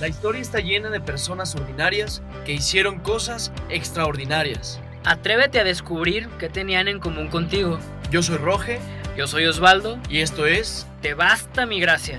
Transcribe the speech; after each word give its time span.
La 0.00 0.08
historia 0.08 0.40
está 0.40 0.58
llena 0.58 0.90
de 0.90 1.00
personas 1.00 1.54
ordinarias 1.54 2.20
que 2.44 2.52
hicieron 2.52 2.98
cosas 2.98 3.52
extraordinarias. 3.68 4.80
Atrévete 5.04 5.60
a 5.60 5.64
descubrir 5.64 6.28
qué 6.40 6.48
tenían 6.48 6.88
en 6.88 6.98
común 6.98 7.28
contigo. 7.28 7.78
Yo 8.10 8.20
soy 8.20 8.38
Roge 8.38 8.80
Yo 9.16 9.28
soy 9.28 9.46
Osvaldo. 9.46 10.00
y 10.08 10.18
esto 10.18 10.46
es 10.46 10.88
Te 11.00 11.14
basta 11.14 11.64
mi 11.64 11.78
gracia. 11.78 12.18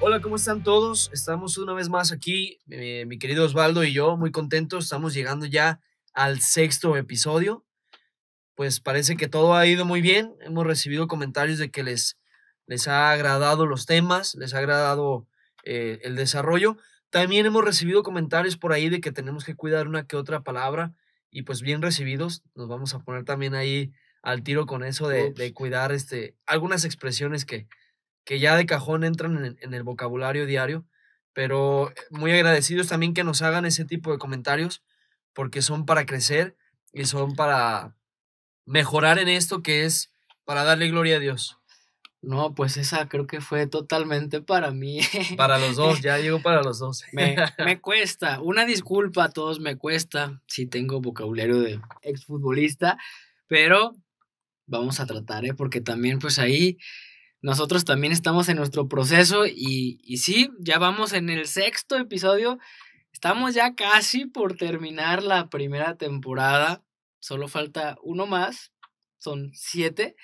Hola, 0.00 0.22
¿cómo 0.22 0.36
están 0.36 0.62
todos? 0.62 1.10
Estamos 1.12 1.58
una 1.58 1.74
vez 1.74 1.90
más 1.90 2.12
aquí, 2.12 2.58
eh, 2.70 3.04
mi 3.06 3.18
querido 3.18 3.44
Osvaldo 3.44 3.84
y 3.84 3.92
yo, 3.92 4.16
muy 4.16 4.30
contentos. 4.30 4.84
Estamos 4.84 5.12
llegando 5.12 5.44
ya 5.44 5.80
al 6.14 6.40
sexto 6.40 6.96
episodio. 6.96 7.66
Pues 8.54 8.80
parece 8.80 9.18
que 9.18 9.28
todo 9.28 9.54
ha 9.54 9.66
ido 9.66 9.84
muy 9.84 10.00
bien. 10.00 10.34
Hemos 10.40 10.66
recibido 10.66 11.06
comentarios 11.08 11.58
de 11.58 11.70
que 11.70 11.82
les, 11.82 12.16
les 12.72 12.88
ha 12.88 13.10
agradado 13.10 13.66
los 13.66 13.84
temas, 13.84 14.34
les 14.34 14.54
ha 14.54 14.58
agradado 14.58 15.26
eh, 15.62 16.00
el 16.04 16.16
desarrollo. 16.16 16.78
También 17.10 17.44
hemos 17.44 17.62
recibido 17.62 18.02
comentarios 18.02 18.56
por 18.56 18.72
ahí 18.72 18.88
de 18.88 19.02
que 19.02 19.12
tenemos 19.12 19.44
que 19.44 19.54
cuidar 19.54 19.86
una 19.86 20.06
que 20.06 20.16
otra 20.16 20.40
palabra 20.40 20.94
y 21.30 21.42
pues 21.42 21.60
bien 21.60 21.82
recibidos. 21.82 22.42
Nos 22.54 22.68
vamos 22.68 22.94
a 22.94 23.00
poner 23.00 23.24
también 23.24 23.54
ahí 23.54 23.92
al 24.22 24.42
tiro 24.42 24.64
con 24.64 24.84
eso 24.84 25.06
de, 25.06 25.52
cuidar 25.52 25.92
este, 25.92 26.34
algunas 26.46 26.86
expresiones 26.86 27.44
que, 27.44 27.68
que 28.24 28.38
ya 28.38 28.56
de 28.56 28.64
cajón 28.64 29.04
entran 29.04 29.44
en, 29.44 29.58
en 29.60 29.74
el 29.74 29.82
vocabulario 29.82 30.46
diario, 30.46 30.86
pero 31.34 31.90
eh, 31.90 31.94
muy 32.08 32.32
agradecidos 32.32 32.88
también 32.88 33.12
que 33.12 33.22
nos 33.22 33.42
hagan 33.42 33.66
ese 33.66 33.84
tipo 33.84 34.12
de 34.12 34.18
comentarios, 34.18 34.82
porque 35.34 35.60
son 35.60 35.84
para 35.84 36.06
crecer 36.06 36.56
y 36.90 37.04
son 37.04 37.36
para 37.36 37.94
mejorar 38.64 39.18
en 39.18 39.28
esto 39.28 39.62
que 39.62 39.84
es 39.84 40.10
para 40.46 40.64
darle 40.64 40.88
gloria 40.88 41.16
a 41.16 41.20
Dios. 41.20 41.58
No, 42.22 42.54
pues 42.54 42.76
esa 42.76 43.08
creo 43.08 43.26
que 43.26 43.40
fue 43.40 43.66
totalmente 43.66 44.40
para 44.40 44.70
mí. 44.70 45.00
Para 45.36 45.58
los 45.58 45.74
dos, 45.74 46.00
ya 46.02 46.18
llegó 46.18 46.40
para 46.40 46.62
los 46.62 46.78
dos. 46.78 47.04
me, 47.12 47.34
me 47.58 47.80
cuesta. 47.80 48.40
Una 48.40 48.64
disculpa 48.64 49.24
a 49.24 49.30
todos, 49.30 49.58
me 49.58 49.76
cuesta. 49.76 50.40
Sí 50.46 50.66
tengo 50.66 51.00
vocabulario 51.00 51.58
de 51.58 51.80
exfutbolista, 52.02 52.96
pero 53.48 53.96
vamos 54.66 55.00
a 55.00 55.06
tratar, 55.06 55.44
¿eh? 55.44 55.54
Porque 55.54 55.80
también, 55.80 56.20
pues 56.20 56.38
ahí 56.38 56.78
nosotros 57.40 57.84
también 57.84 58.12
estamos 58.12 58.48
en 58.48 58.56
nuestro 58.56 58.86
proceso 58.86 59.44
y, 59.44 60.00
y 60.04 60.18
sí, 60.18 60.48
ya 60.60 60.78
vamos 60.78 61.12
en 61.14 61.28
el 61.28 61.48
sexto 61.48 61.96
episodio. 61.96 62.60
Estamos 63.12 63.52
ya 63.52 63.74
casi 63.74 64.26
por 64.26 64.56
terminar 64.56 65.24
la 65.24 65.50
primera 65.50 65.96
temporada. 65.96 66.84
Solo 67.18 67.48
falta 67.48 67.96
uno 68.04 68.26
más. 68.26 68.72
Son 69.18 69.50
siete. 69.54 70.14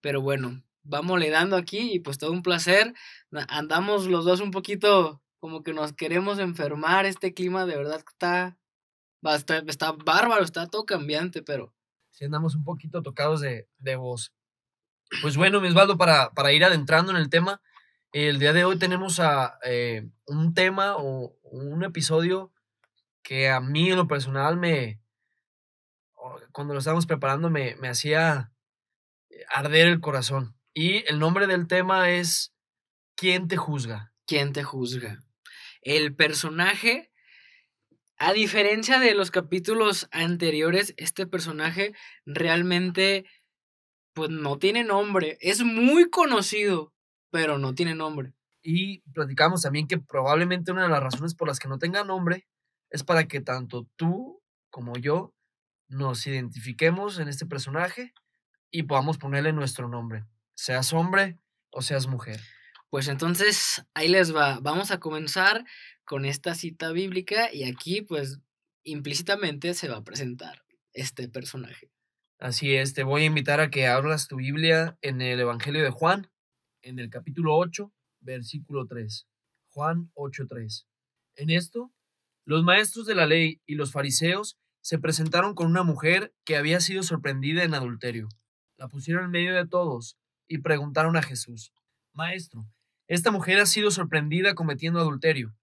Pero 0.00 0.22
bueno, 0.22 0.62
vamos 0.84 1.18
le 1.18 1.30
dando 1.30 1.56
aquí 1.56 1.94
y 1.94 2.00
pues 2.00 2.18
todo 2.18 2.30
un 2.30 2.42
placer. 2.42 2.94
Andamos 3.48 4.06
los 4.06 4.24
dos 4.24 4.40
un 4.40 4.50
poquito 4.50 5.22
como 5.38 5.62
que 5.62 5.74
nos 5.74 5.92
queremos 5.92 6.38
enfermar. 6.38 7.06
Este 7.06 7.34
clima 7.34 7.66
de 7.66 7.76
verdad 7.76 8.04
está, 8.06 8.56
está, 9.34 9.58
está 9.66 9.92
bárbaro, 9.92 10.44
está 10.44 10.66
todo 10.68 10.86
cambiante, 10.86 11.42
pero 11.42 11.74
Si 12.10 12.24
andamos 12.24 12.54
un 12.54 12.64
poquito 12.64 13.02
tocados 13.02 13.40
de, 13.40 13.68
de 13.78 13.96
voz. 13.96 14.32
Pues 15.22 15.36
bueno, 15.36 15.60
mi 15.60 15.68
Osvaldo, 15.68 15.98
para, 15.98 16.30
para 16.30 16.52
ir 16.52 16.64
adentrando 16.64 17.12
en 17.12 17.18
el 17.18 17.28
tema, 17.28 17.60
el 18.12 18.38
día 18.38 18.52
de 18.52 18.64
hoy 18.64 18.78
tenemos 18.78 19.20
a, 19.20 19.58
eh, 19.64 20.08
un 20.26 20.54
tema 20.54 20.96
o 20.96 21.36
un 21.42 21.82
episodio 21.82 22.52
que 23.22 23.50
a 23.50 23.60
mí 23.60 23.90
en 23.90 23.96
lo 23.96 24.06
personal 24.06 24.56
me, 24.56 25.00
cuando 26.52 26.74
lo 26.74 26.78
estábamos 26.78 27.06
preparando 27.06 27.50
me, 27.50 27.74
me 27.76 27.88
hacía 27.88 28.52
arder 29.48 29.88
el 29.88 30.00
corazón. 30.00 30.56
Y 30.74 31.08
el 31.08 31.20
nombre 31.20 31.46
del 31.46 31.68
tema 31.68 32.10
es 32.10 32.52
¿Quién 33.16 33.46
te 33.46 33.56
juzga? 33.56 34.12
¿quién 34.26 34.52
te 34.52 34.64
juzga? 34.64 35.22
El 35.82 36.14
personaje, 36.14 37.12
a 38.16 38.32
diferencia 38.32 38.98
de 38.98 39.14
los 39.14 39.30
capítulos 39.30 40.08
anteriores, 40.10 40.94
este 40.96 41.26
personaje 41.26 41.94
realmente 42.26 43.26
pues 44.14 44.30
no 44.30 44.58
tiene 44.58 44.84
nombre. 44.84 45.36
Es 45.40 45.62
muy 45.62 46.08
conocido, 46.10 46.92
pero 47.30 47.58
no 47.58 47.74
tiene 47.74 47.94
nombre. 47.94 48.32
Y 48.62 49.00
platicamos 49.12 49.62
también 49.62 49.86
que 49.86 49.98
probablemente 49.98 50.72
una 50.72 50.84
de 50.84 50.88
las 50.88 51.02
razones 51.02 51.34
por 51.34 51.48
las 51.48 51.58
que 51.58 51.68
no 51.68 51.78
tenga 51.78 52.02
nombre 52.02 52.46
es 52.90 53.04
para 53.04 53.28
que 53.28 53.40
tanto 53.40 53.86
tú 53.96 54.40
como 54.70 54.96
yo 54.96 55.34
nos 55.88 56.26
identifiquemos 56.26 57.18
en 57.18 57.28
este 57.28 57.46
personaje 57.46 58.14
y 58.70 58.84
podamos 58.84 59.18
ponerle 59.18 59.52
nuestro 59.52 59.88
nombre, 59.88 60.24
seas 60.54 60.92
hombre 60.92 61.38
o 61.70 61.82
seas 61.82 62.06
mujer. 62.06 62.40
Pues 62.90 63.08
entonces 63.08 63.84
ahí 63.94 64.08
les 64.08 64.34
va. 64.34 64.60
Vamos 64.60 64.90
a 64.90 65.00
comenzar 65.00 65.64
con 66.04 66.24
esta 66.24 66.54
cita 66.54 66.92
bíblica 66.92 67.52
y 67.52 67.64
aquí 67.64 68.02
pues 68.02 68.38
implícitamente 68.84 69.74
se 69.74 69.88
va 69.88 69.96
a 69.96 70.04
presentar 70.04 70.64
este 70.92 71.28
personaje. 71.28 71.90
Así 72.38 72.74
es, 72.74 72.94
te 72.94 73.04
voy 73.04 73.22
a 73.22 73.26
invitar 73.26 73.60
a 73.60 73.70
que 73.70 73.86
abras 73.86 74.28
tu 74.28 74.36
Biblia 74.36 74.98
en 75.02 75.22
el 75.22 75.40
Evangelio 75.40 75.82
de 75.82 75.90
Juan, 75.90 76.30
en 76.82 76.98
el 76.98 77.08
capítulo 77.08 77.56
8, 77.56 77.92
versículo 78.20 78.86
3. 78.86 79.26
Juan 79.70 80.10
8:3. 80.14 80.86
En 81.36 81.50
esto, 81.50 81.92
los 82.44 82.62
maestros 82.62 83.06
de 83.06 83.14
la 83.14 83.26
ley 83.26 83.60
y 83.66 83.74
los 83.74 83.92
fariseos 83.92 84.58
se 84.82 84.98
presentaron 84.98 85.54
con 85.54 85.66
una 85.66 85.82
mujer 85.82 86.34
que 86.44 86.56
había 86.56 86.80
sido 86.80 87.02
sorprendida 87.02 87.64
en 87.64 87.74
adulterio. 87.74 88.28
La 88.76 88.88
pusieron 88.88 89.24
en 89.24 89.30
medio 89.30 89.54
de 89.54 89.66
todos 89.66 90.18
y 90.48 90.58
preguntaron 90.58 91.16
a 91.16 91.22
Jesús, 91.22 91.72
Maestro, 92.12 92.66
esta 93.06 93.30
mujer 93.30 93.58
ha 93.60 93.66
sido 93.66 93.90
sorprendida 93.90 94.54
cometiendo 94.54 95.00
adulterio. 95.00 95.54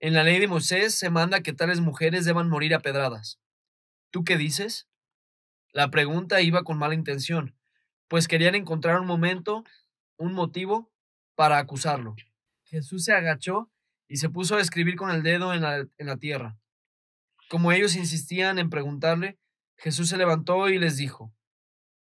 En 0.00 0.14
la 0.14 0.24
ley 0.24 0.40
de 0.40 0.48
Moisés 0.48 0.94
se 0.94 1.10
manda 1.10 1.42
que 1.42 1.52
tales 1.52 1.80
mujeres 1.80 2.24
deban 2.24 2.48
morir 2.48 2.74
a 2.74 2.80
pedradas. 2.80 3.38
¿Tú 4.10 4.24
qué 4.24 4.36
dices? 4.36 4.88
La 5.72 5.90
pregunta 5.90 6.40
iba 6.40 6.64
con 6.64 6.78
mala 6.78 6.94
intención, 6.94 7.54
pues 8.08 8.26
querían 8.26 8.54
encontrar 8.54 9.00
un 9.00 9.06
momento, 9.06 9.62
un 10.16 10.32
motivo 10.32 10.90
para 11.36 11.58
acusarlo. 11.58 12.16
Jesús 12.64 13.04
se 13.04 13.12
agachó 13.12 13.70
y 14.08 14.16
se 14.16 14.28
puso 14.28 14.56
a 14.56 14.60
escribir 14.60 14.96
con 14.96 15.10
el 15.10 15.22
dedo 15.22 15.54
en 15.54 15.62
la, 15.62 15.76
en 15.76 16.06
la 16.06 16.16
tierra. 16.16 16.58
Como 17.48 17.70
ellos 17.70 17.94
insistían 17.94 18.58
en 18.58 18.70
preguntarle, 18.70 19.38
Jesús 19.76 20.08
se 20.08 20.16
levantó 20.16 20.68
y 20.68 20.78
les 20.78 20.96
dijo, 20.96 21.32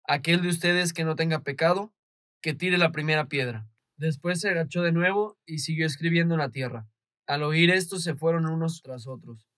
Aquel 0.04 0.42
de 0.42 0.48
ustedes 0.48 0.92
que 0.92 1.04
no 1.04 1.14
tenga 1.14 1.42
pecado, 1.42 1.94
que 2.42 2.54
tire 2.54 2.76
la 2.76 2.90
primera 2.90 3.26
piedra. 3.26 3.68
Después 3.96 4.40
se 4.40 4.50
agachó 4.50 4.82
de 4.82 4.90
nuevo 4.90 5.38
y 5.46 5.58
siguió 5.58 5.86
escribiendo 5.86 6.34
en 6.34 6.40
la 6.40 6.50
tierra. 6.50 6.88
Al 7.26 7.44
oír 7.44 7.70
esto 7.70 7.98
se 8.00 8.16
fueron 8.16 8.46
unos 8.46 8.82
tras 8.82 9.06
otros, 9.06 9.48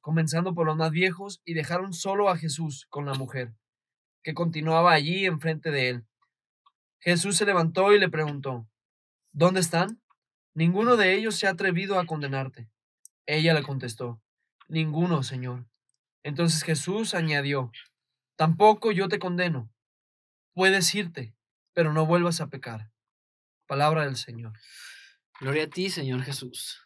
comenzando 0.00 0.52
por 0.52 0.66
los 0.66 0.76
más 0.76 0.90
viejos, 0.90 1.40
y 1.44 1.54
dejaron 1.54 1.92
solo 1.92 2.28
a 2.28 2.36
Jesús 2.36 2.86
con 2.90 3.06
la 3.06 3.14
mujer, 3.14 3.54
que 4.24 4.34
continuaba 4.34 4.92
allí 4.92 5.24
enfrente 5.24 5.70
de 5.70 5.88
él. 5.88 6.04
Jesús 6.98 7.36
se 7.36 7.46
levantó 7.46 7.92
y 7.92 8.00
le 8.00 8.08
preguntó, 8.08 8.68
¿Dónde 9.32 9.60
están? 9.60 10.02
Ninguno 10.52 10.96
de 10.96 11.14
ellos 11.14 11.36
se 11.36 11.46
ha 11.46 11.50
atrevido 11.50 11.98
a 11.98 12.06
condenarte. 12.06 12.68
Ella 13.24 13.54
le 13.54 13.62
contestó, 13.62 14.20
Ninguno, 14.68 15.22
Señor. 15.22 15.64
Entonces 16.24 16.64
Jesús 16.64 17.14
añadió, 17.14 17.70
Tampoco 18.34 18.90
yo 18.90 19.08
te 19.08 19.20
condeno. 19.20 19.70
Puedes 20.54 20.92
irte, 20.94 21.34
pero 21.72 21.92
no 21.92 22.06
vuelvas 22.06 22.40
a 22.40 22.48
pecar. 22.48 22.90
Palabra 23.66 24.04
del 24.04 24.16
Señor. 24.16 24.52
Gloria 25.40 25.64
a 25.64 25.68
ti, 25.68 25.90
Señor 25.90 26.22
Jesús. 26.22 26.80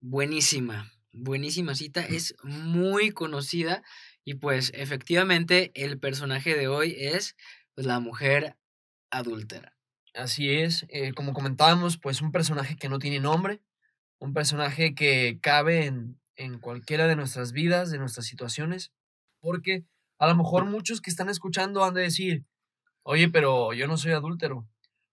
Buenísima, 0.00 0.90
buenísima 1.12 1.74
cita. 1.74 2.04
Es 2.04 2.34
muy 2.42 3.10
conocida 3.10 3.82
y 4.24 4.34
pues 4.34 4.72
efectivamente 4.74 5.72
el 5.74 5.98
personaje 5.98 6.56
de 6.56 6.68
hoy 6.68 6.94
es 6.98 7.36
pues, 7.74 7.86
la 7.86 8.00
mujer 8.00 8.56
adúltera. 9.10 9.76
Así 10.14 10.50
es, 10.50 10.86
eh, 10.90 11.12
como 11.12 11.32
comentábamos, 11.32 11.98
pues 11.98 12.20
un 12.20 12.32
personaje 12.32 12.76
que 12.76 12.88
no 12.88 12.98
tiene 12.98 13.20
nombre, 13.20 13.62
un 14.18 14.34
personaje 14.34 14.94
que 14.94 15.38
cabe 15.40 15.86
en, 15.86 16.20
en 16.36 16.58
cualquiera 16.58 17.06
de 17.06 17.16
nuestras 17.16 17.52
vidas, 17.52 17.90
de 17.90 17.98
nuestras 17.98 18.26
situaciones, 18.26 18.92
porque 19.40 19.84
a 20.18 20.26
lo 20.26 20.36
mejor 20.36 20.66
muchos 20.66 21.00
que 21.00 21.10
están 21.10 21.28
escuchando 21.28 21.84
han 21.84 21.94
de 21.94 22.02
decir, 22.02 22.44
oye, 23.02 23.28
pero 23.28 23.72
yo 23.72 23.86
no 23.86 23.96
soy 23.96 24.12
adúltero, 24.12 24.66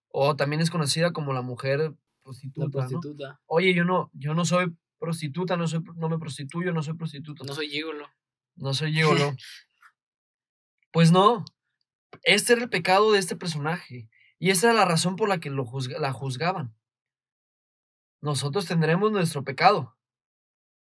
o 0.10 0.36
también 0.36 0.62
es 0.62 0.70
conocida 0.72 1.12
como 1.14 1.34
la 1.34 1.42
mujer 1.42 1.80
La 1.80 1.96
prostituta, 2.24 2.66
¿no? 2.66 2.72
prostituta. 2.72 3.42
Oye, 3.46 3.74
yo 3.74 3.84
no, 3.86 4.10
yo 4.14 4.34
no 4.34 4.46
soy 4.46 4.76
prostituta, 5.00 5.56
no, 5.58 5.68
soy, 5.68 5.82
no 5.96 6.10
me 6.10 6.18
prostituyo, 6.20 6.72
no 6.74 6.84
soy 6.84 6.94
prostituta, 6.96 7.44
No 7.46 7.54
soy 7.54 7.70
gigolo. 7.70 8.08
no 8.56 8.74
soy 8.74 8.94
gigolo. 8.94 9.34
pues 10.92 11.12
no, 11.12 11.46
este 12.24 12.54
era 12.54 12.64
el 12.64 12.70
pecado 12.70 13.12
de 13.12 13.20
este 13.20 13.36
personaje. 13.36 14.10
Y 14.40 14.50
esa 14.52 14.68
era 14.68 14.76
la 14.80 14.86
razón 14.86 15.16
por 15.16 15.30
la 15.30 15.40
que 15.40 15.50
lo 15.50 15.66
juzga- 15.66 16.00
la 16.00 16.12
juzgaban. 16.14 16.74
Nosotros 18.22 18.66
tendremos 18.66 19.12
nuestro 19.12 19.44
pecado. 19.44 19.96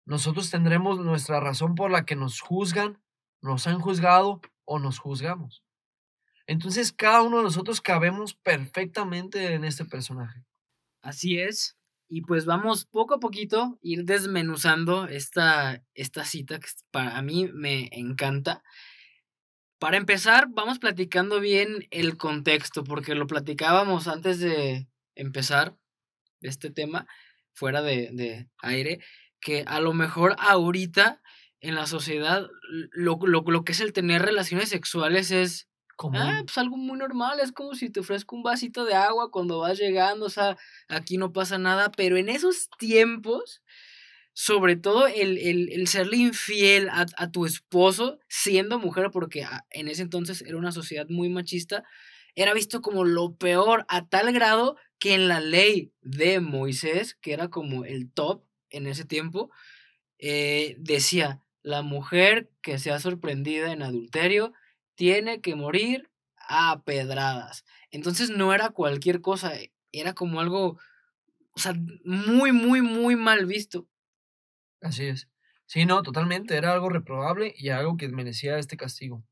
Nosotros 0.06 0.50
tendremos 0.50 1.00
nuestra 1.00 1.40
razón 1.40 1.76
por 1.76 1.92
la 1.92 2.06
que 2.06 2.16
nos 2.16 2.42
juzgan, 2.42 3.02
nos 3.42 3.68
han 3.68 3.80
juzgado 3.80 4.42
o 4.66 4.80
nos 4.80 4.98
juzgamos. 5.00 5.64
Entonces 6.50 6.92
cada 6.92 7.22
uno 7.22 7.38
de 7.38 7.44
nosotros 7.44 7.80
cabemos 7.80 8.34
perfectamente 8.34 9.54
en 9.54 9.64
este 9.64 9.86
personaje. 9.86 10.44
Así 11.00 11.40
es. 11.40 11.78
Y 12.08 12.24
pues 12.24 12.46
vamos 12.46 12.86
poco 12.86 13.14
a 13.14 13.20
poquito 13.20 13.78
ir 13.84 14.04
desmenuzando 14.04 15.08
esta, 15.08 15.84
esta 15.94 16.26
cita 16.26 16.60
que 16.60 16.68
para 16.90 17.22
mí 17.22 17.52
me 17.54 17.90
encanta. 17.92 18.64
Para 19.78 19.98
empezar, 19.98 20.48
vamos 20.50 20.80
platicando 20.80 21.40
bien 21.40 21.88
el 21.92 22.18
contexto, 22.18 22.84
porque 22.84 23.14
lo 23.14 23.28
platicábamos 23.28 24.08
antes 24.08 24.40
de 24.40 24.88
empezar 25.14 25.78
este 26.42 26.72
tema, 26.72 27.06
fuera 27.54 27.84
de, 27.84 28.10
de 28.12 28.50
aire, 28.64 29.04
que 29.40 29.66
a 29.68 29.80
lo 29.80 29.94
mejor 29.94 30.36
ahorita 30.40 31.22
en 31.62 31.76
la 31.76 31.86
sociedad 31.86 32.48
lo, 32.92 33.20
lo, 33.22 33.42
lo 33.42 33.64
que 33.64 33.74
es 33.74 33.82
el 33.82 33.94
tener 33.94 34.24
relaciones 34.24 34.70
sexuales 34.70 35.30
es 35.30 35.69
Ah, 36.14 36.42
pues 36.46 36.58
algo 36.58 36.78
muy 36.78 36.98
normal, 36.98 37.40
es 37.40 37.52
como 37.52 37.76
si 37.76 37.90
te 37.90 38.00
ofrezco 38.00 38.36
un 38.36 38.44
vasito 38.44 38.86
de 38.86 38.94
agua 38.94 39.32
cuando 39.32 39.60
vas 39.60 39.78
llegando, 39.78 40.28
o 40.28 40.30
sea, 40.30 40.58
aquí 40.88 41.18
no 41.18 41.34
pasa 41.34 41.58
nada, 41.58 41.92
pero 41.92 42.16
en 42.18 42.30
esos 42.30 42.70
tiempos, 42.78 43.62
sobre 44.34 44.78
todo 44.78 45.08
el, 45.08 45.38
el, 45.38 45.88
serle 45.88 46.18
infiel 46.18 46.88
a, 46.90 47.06
a, 47.18 47.32
tu 47.32 47.46
esposo, 47.46 48.20
siendo 48.30 48.80
mujer, 48.80 49.10
porque 49.12 49.46
en 49.72 49.90
ese 49.90 50.04
entonces 50.04 50.42
era 50.42 50.58
una 50.58 50.72
sociedad 50.72 51.08
muy 51.10 51.28
machista, 51.28 51.84
era 52.36 52.54
visto 52.54 52.82
como 52.82 53.04
lo 53.04 53.36
peor, 53.36 53.86
a 53.90 54.08
tal 54.08 54.32
grado 54.32 54.78
que 55.00 55.14
en 55.16 55.28
la 55.28 55.42
ley 55.42 55.92
de 56.02 56.40
Moisés, 56.40 57.16
que 57.16 57.34
era 57.34 57.50
como 57.50 57.84
el 57.84 58.10
top 58.10 58.44
en 58.70 58.88
ese 58.88 59.04
tiempo, 59.04 59.52
eh, 60.18 60.76
decía, 60.80 61.42
la 61.62 61.82
mujer 61.82 62.50
que 62.62 62.80
sea 62.80 63.00
sorprendida 63.00 63.72
en 63.74 63.82
adulterio 63.82 64.54
tiene 65.00 65.40
que 65.40 65.56
morir 65.56 66.12
a 66.36 66.82
pedradas. 66.84 67.64
Entonces 67.90 68.32
no 68.32 68.54
era 68.54 68.72
cualquier 68.72 69.22
cosa, 69.22 69.56
eh, 69.56 69.72
era 69.94 70.14
como 70.14 70.42
algo, 70.42 70.78
o 71.52 71.60
sea, 71.60 71.74
muy, 72.04 72.52
muy, 72.52 72.82
muy 72.82 73.16
mal 73.16 73.46
visto. 73.46 73.88
Así 74.82 75.06
es. 75.06 75.30
Sí, 75.68 75.86
no, 75.86 76.04
totalmente, 76.04 76.58
era 76.58 76.74
algo 76.74 76.90
reprobable 76.90 77.54
y 77.56 77.70
algo 77.70 77.96
que 77.96 78.10
merecía 78.10 78.58
este 78.58 78.76
castigo. 78.76 79.24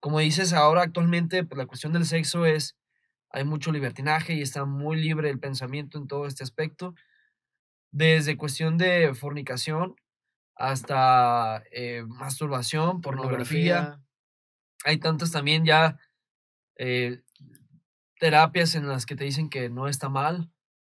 Como 0.00 0.20
dices, 0.20 0.54
ahora 0.54 0.80
actualmente 0.80 1.44
pues, 1.44 1.58
la 1.58 1.66
cuestión 1.66 1.92
del 1.92 2.06
sexo 2.06 2.46
es, 2.46 2.78
hay 3.28 3.44
mucho 3.44 3.72
libertinaje 3.72 4.32
y 4.32 4.40
está 4.40 4.64
muy 4.64 4.96
libre 4.96 5.28
el 5.28 5.38
pensamiento 5.38 5.98
en 5.98 6.06
todo 6.06 6.26
este 6.26 6.44
aspecto, 6.44 6.94
desde 7.90 8.38
cuestión 8.38 8.78
de 8.78 9.12
fornicación 9.12 9.96
hasta 10.54 11.62
eh, 11.72 12.04
masturbación, 12.06 13.02
pornografía, 13.02 14.00
hay 14.84 14.98
tantas 14.98 15.32
también 15.32 15.64
ya 15.64 15.98
eh, 16.76 17.22
terapias 18.20 18.74
en 18.74 18.86
las 18.86 19.06
que 19.06 19.16
te 19.16 19.24
dicen 19.24 19.48
que 19.48 19.68
no 19.70 19.88
está 19.88 20.08
mal, 20.08 20.50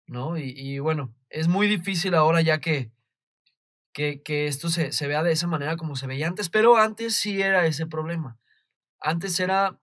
¿no? 0.08 0.38
Y, 0.38 0.80
bueno, 0.80 1.14
es 1.30 1.48
muy 1.48 1.68
difícil 1.68 2.16
ahora 2.16 2.42
ya 2.42 2.60
que, 2.60 2.92
que, 3.94 4.48
esto 4.48 4.70
se, 4.70 4.92
se, 4.92 5.08
vea 5.08 5.24
de 5.24 5.34
esa 5.34 5.48
manera 5.48 5.78
como 5.78 5.96
se 5.96 6.08
veía 6.08 6.28
antes, 6.28 6.50
pero 6.50 6.78
antes 6.78 7.16
sí 7.16 7.42
era 7.42 7.66
ese 7.66 7.86
problema. 7.86 8.40
Antes 9.00 9.40
era, 9.40 9.80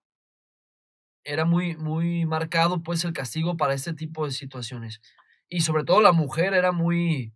era 1.25 1.45
muy, 1.45 1.77
muy 1.77 2.27
marcado 2.27 2.83
pues 2.83 3.05
el 3.05 3.13
castigo 3.13 3.57
para 3.57 3.75
este 3.75 3.93
tipo 3.95 4.27
de 4.27 4.33
situaciones. 4.33 5.01
Y 5.49 5.61
sobre 5.63 5.85
todo 5.85 6.01
la 6.03 6.13
mujer 6.13 6.55
era 6.55 6.73
muy, 6.73 7.35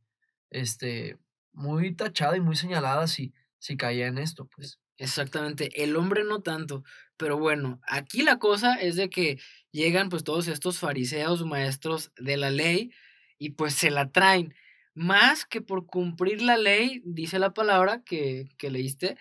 este, 0.50 1.18
muy 1.52 1.94
tachada 1.94 2.36
y 2.36 2.40
muy 2.40 2.56
señalada 2.56 3.06
si, 3.06 3.32
si 3.58 3.76
caía 3.76 4.06
en 4.06 4.18
esto, 4.18 4.46
pues. 4.46 4.81
Exactamente, 5.02 5.82
el 5.82 5.96
hombre 5.96 6.22
no 6.22 6.42
tanto, 6.42 6.84
pero 7.16 7.36
bueno, 7.36 7.80
aquí 7.88 8.22
la 8.22 8.38
cosa 8.38 8.76
es 8.76 8.94
de 8.94 9.10
que 9.10 9.40
llegan 9.72 10.08
pues 10.10 10.22
todos 10.22 10.46
estos 10.46 10.78
fariseos, 10.78 11.44
maestros 11.44 12.12
de 12.16 12.36
la 12.36 12.50
ley, 12.52 12.92
y 13.36 13.50
pues 13.50 13.74
se 13.74 13.90
la 13.90 14.12
traen. 14.12 14.54
Más 14.94 15.44
que 15.44 15.60
por 15.60 15.86
cumplir 15.86 16.40
la 16.40 16.56
ley, 16.56 17.02
dice 17.04 17.40
la 17.40 17.52
palabra 17.52 18.02
que, 18.04 18.46
que 18.58 18.70
leíste, 18.70 19.16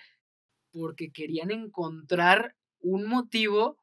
porque 0.72 1.12
querían 1.12 1.52
encontrar 1.52 2.56
un 2.80 3.08
motivo 3.08 3.81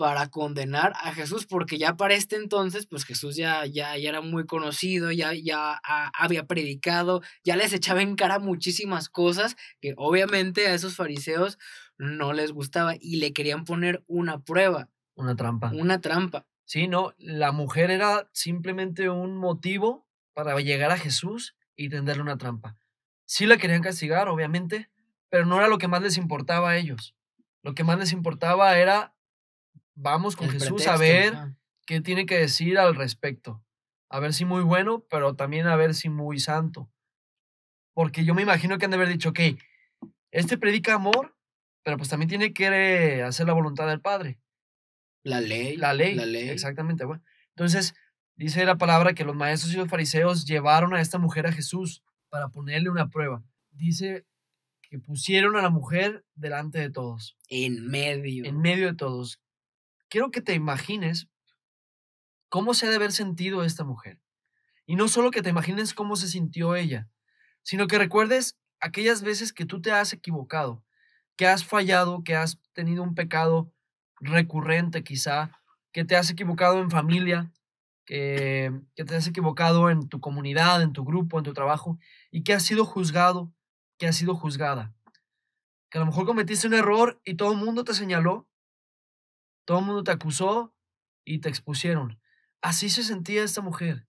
para 0.00 0.30
condenar 0.30 0.94
a 0.96 1.12
Jesús, 1.12 1.44
porque 1.44 1.76
ya 1.76 1.94
para 1.94 2.14
este 2.14 2.36
entonces, 2.36 2.86
pues 2.86 3.04
Jesús 3.04 3.36
ya, 3.36 3.66
ya, 3.66 3.98
ya 3.98 4.08
era 4.08 4.22
muy 4.22 4.46
conocido, 4.46 5.12
ya, 5.12 5.34
ya 5.34 5.78
había 6.14 6.46
predicado, 6.46 7.20
ya 7.44 7.54
les 7.54 7.74
echaba 7.74 8.00
en 8.00 8.16
cara 8.16 8.38
muchísimas 8.38 9.10
cosas 9.10 9.56
que 9.78 9.92
obviamente 9.98 10.68
a 10.68 10.74
esos 10.74 10.96
fariseos 10.96 11.58
no 11.98 12.32
les 12.32 12.52
gustaba 12.52 12.94
y 12.98 13.16
le 13.16 13.34
querían 13.34 13.64
poner 13.64 14.02
una 14.06 14.42
prueba. 14.42 14.88
Una 15.16 15.36
trampa. 15.36 15.70
Una 15.74 16.00
trampa. 16.00 16.46
Sí, 16.64 16.88
no, 16.88 17.12
la 17.18 17.52
mujer 17.52 17.90
era 17.90 18.30
simplemente 18.32 19.10
un 19.10 19.36
motivo 19.36 20.08
para 20.32 20.58
llegar 20.60 20.92
a 20.92 20.96
Jesús 20.96 21.56
y 21.76 21.90
tenderle 21.90 22.22
una 22.22 22.38
trampa. 22.38 22.78
Sí 23.26 23.44
la 23.44 23.58
querían 23.58 23.82
castigar, 23.82 24.28
obviamente, 24.28 24.88
pero 25.28 25.44
no 25.44 25.58
era 25.58 25.68
lo 25.68 25.76
que 25.76 25.88
más 25.88 26.00
les 26.00 26.16
importaba 26.16 26.70
a 26.70 26.78
ellos. 26.78 27.14
Lo 27.62 27.74
que 27.74 27.84
más 27.84 27.98
les 27.98 28.12
importaba 28.12 28.78
era 28.78 29.14
vamos 30.00 30.34
con 30.34 30.48
Jesús 30.48 30.86
a 30.86 30.96
ver 30.96 31.34
qué 31.86 32.00
tiene 32.00 32.26
que 32.26 32.38
decir 32.38 32.78
al 32.78 32.94
respecto. 32.94 33.62
A 34.08 34.18
ver 34.18 34.32
si 34.32 34.44
muy 34.44 34.62
bueno, 34.62 35.04
pero 35.08 35.36
también 35.36 35.66
a 35.66 35.76
ver 35.76 35.94
si 35.94 36.08
muy 36.08 36.40
santo. 36.40 36.90
Porque 37.92 38.24
yo 38.24 38.34
me 38.34 38.42
imagino 38.42 38.78
que 38.78 38.86
han 38.86 38.90
de 38.90 38.96
haber 38.96 39.08
dicho, 39.08 39.30
ok, 39.30 39.40
este 40.30 40.58
predica 40.58 40.94
amor, 40.94 41.36
pero 41.84 41.96
pues 41.96 42.08
también 42.08 42.28
tiene 42.28 42.52
que 42.52 43.22
hacer 43.22 43.46
la 43.46 43.52
voluntad 43.52 43.86
del 43.86 44.00
Padre. 44.00 44.40
La 45.22 45.40
ley. 45.40 45.76
La 45.76 45.92
ley. 45.92 46.14
La 46.14 46.26
ley. 46.26 46.48
Exactamente, 46.48 47.04
bueno. 47.04 47.22
Entonces, 47.50 47.94
dice 48.36 48.64
la 48.64 48.78
palabra 48.78 49.14
que 49.14 49.24
los 49.24 49.36
maestros 49.36 49.72
y 49.74 49.76
los 49.76 49.88
fariseos 49.88 50.46
llevaron 50.46 50.94
a 50.94 51.00
esta 51.00 51.18
mujer 51.18 51.46
a 51.46 51.52
Jesús 51.52 52.02
para 52.30 52.48
ponerle 52.48 52.90
una 52.90 53.10
prueba. 53.10 53.44
Dice 53.70 54.26
que 54.82 54.98
pusieron 54.98 55.56
a 55.56 55.62
la 55.62 55.70
mujer 55.70 56.24
delante 56.34 56.78
de 56.78 56.90
todos. 56.90 57.36
En 57.48 57.86
medio. 57.86 58.44
En 58.44 58.60
medio 58.60 58.86
de 58.86 58.94
todos 58.94 59.40
quiero 60.10 60.30
que 60.30 60.42
te 60.42 60.52
imagines 60.52 61.28
cómo 62.50 62.74
se 62.74 62.86
ha 62.86 62.90
de 62.90 62.96
haber 62.96 63.12
sentido 63.12 63.64
esta 63.64 63.84
mujer. 63.84 64.20
Y 64.84 64.96
no 64.96 65.08
solo 65.08 65.30
que 65.30 65.40
te 65.40 65.50
imagines 65.50 65.94
cómo 65.94 66.16
se 66.16 66.28
sintió 66.28 66.74
ella, 66.74 67.08
sino 67.62 67.86
que 67.86 67.96
recuerdes 67.96 68.58
aquellas 68.80 69.22
veces 69.22 69.52
que 69.52 69.64
tú 69.64 69.80
te 69.80 69.92
has 69.92 70.12
equivocado, 70.12 70.84
que 71.36 71.46
has 71.46 71.64
fallado, 71.64 72.24
que 72.24 72.34
has 72.34 72.60
tenido 72.72 73.02
un 73.02 73.14
pecado 73.14 73.72
recurrente 74.18 75.04
quizá, 75.04 75.52
que 75.92 76.04
te 76.04 76.16
has 76.16 76.28
equivocado 76.28 76.80
en 76.80 76.90
familia, 76.90 77.52
que, 78.04 78.72
que, 78.96 79.04
te 79.04 79.14
has 79.14 79.28
equivocado 79.28 79.90
en 79.90 80.08
tu 80.08 80.20
comunidad, 80.20 80.82
en 80.82 80.92
tu 80.92 81.04
grupo, 81.04 81.38
en 81.38 81.44
tu 81.44 81.52
trabajo, 81.52 81.98
y 82.32 82.42
que 82.42 82.52
has 82.52 82.64
sido 82.64 82.84
juzgado, 82.84 83.52
que 83.96 84.08
has 84.08 84.16
sido 84.16 84.34
juzgada. 84.34 84.92
Que 85.88 85.98
a 85.98 86.00
lo 86.00 86.06
mejor 86.06 86.26
cometiste 86.26 86.66
un 86.66 86.74
error 86.74 87.20
y 87.24 87.34
todo 87.34 87.52
el 87.52 87.58
mundo 87.58 87.84
te 87.84 87.94
señaló, 87.94 88.49
todo 89.64 89.80
el 89.80 89.86
mundo 89.86 90.04
te 90.04 90.10
acusó 90.10 90.74
y 91.24 91.40
te 91.40 91.48
expusieron. 91.48 92.18
Así 92.62 92.90
se 92.90 93.02
sentía 93.02 93.42
esta 93.42 93.60
mujer. 93.60 94.06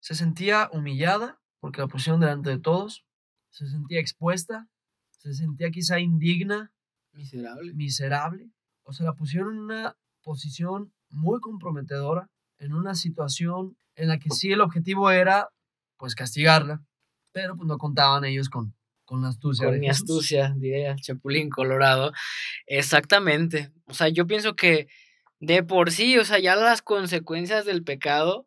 Se 0.00 0.14
sentía 0.14 0.68
humillada 0.72 1.40
porque 1.60 1.80
la 1.80 1.88
pusieron 1.88 2.20
delante 2.20 2.50
de 2.50 2.58
todos. 2.58 3.04
Se 3.50 3.68
sentía 3.68 4.00
expuesta. 4.00 4.68
Se 5.10 5.34
sentía 5.34 5.70
quizá 5.70 5.98
indigna. 6.00 6.72
Miserable. 7.12 7.74
Miserable. 7.74 8.50
O 8.82 8.92
sea, 8.92 9.06
la 9.06 9.14
pusieron 9.14 9.54
en 9.54 9.60
una 9.60 9.96
posición 10.22 10.92
muy 11.10 11.40
comprometedora, 11.40 12.30
en 12.58 12.74
una 12.74 12.94
situación 12.94 13.76
en 13.94 14.08
la 14.08 14.18
que 14.18 14.30
sí 14.30 14.52
el 14.52 14.60
objetivo 14.60 15.10
era, 15.10 15.48
pues, 15.96 16.14
castigarla, 16.14 16.82
pero 17.32 17.56
pues 17.56 17.66
no 17.66 17.78
contaban 17.78 18.24
ellos 18.24 18.48
con, 18.48 18.74
con 19.08 19.22
la 19.22 19.28
astucia. 19.28 19.66
Con 19.66 19.80
mi 19.80 19.88
astucia, 19.88 20.52
diría 20.54 20.94
Chapulín 20.96 21.48
Colorado. 21.48 22.12
Exactamente. 22.66 23.72
O 23.86 23.94
sea, 23.94 24.08
yo 24.08 24.26
pienso 24.26 24.54
que 24.54 24.86
de 25.40 25.62
por 25.62 25.90
sí, 25.90 26.18
o 26.18 26.24
sea, 26.26 26.38
ya 26.38 26.54
las 26.56 26.82
consecuencias 26.82 27.64
del 27.64 27.82
pecado, 27.84 28.46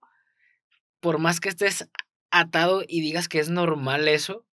por 1.00 1.18
más 1.18 1.40
que 1.40 1.50
estés 1.50 1.90
atado 2.30 2.84
y 2.88 3.02
digas 3.02 3.28
que 3.28 3.40
es 3.40 3.50
normal 3.50 4.08
eso, 4.08 4.46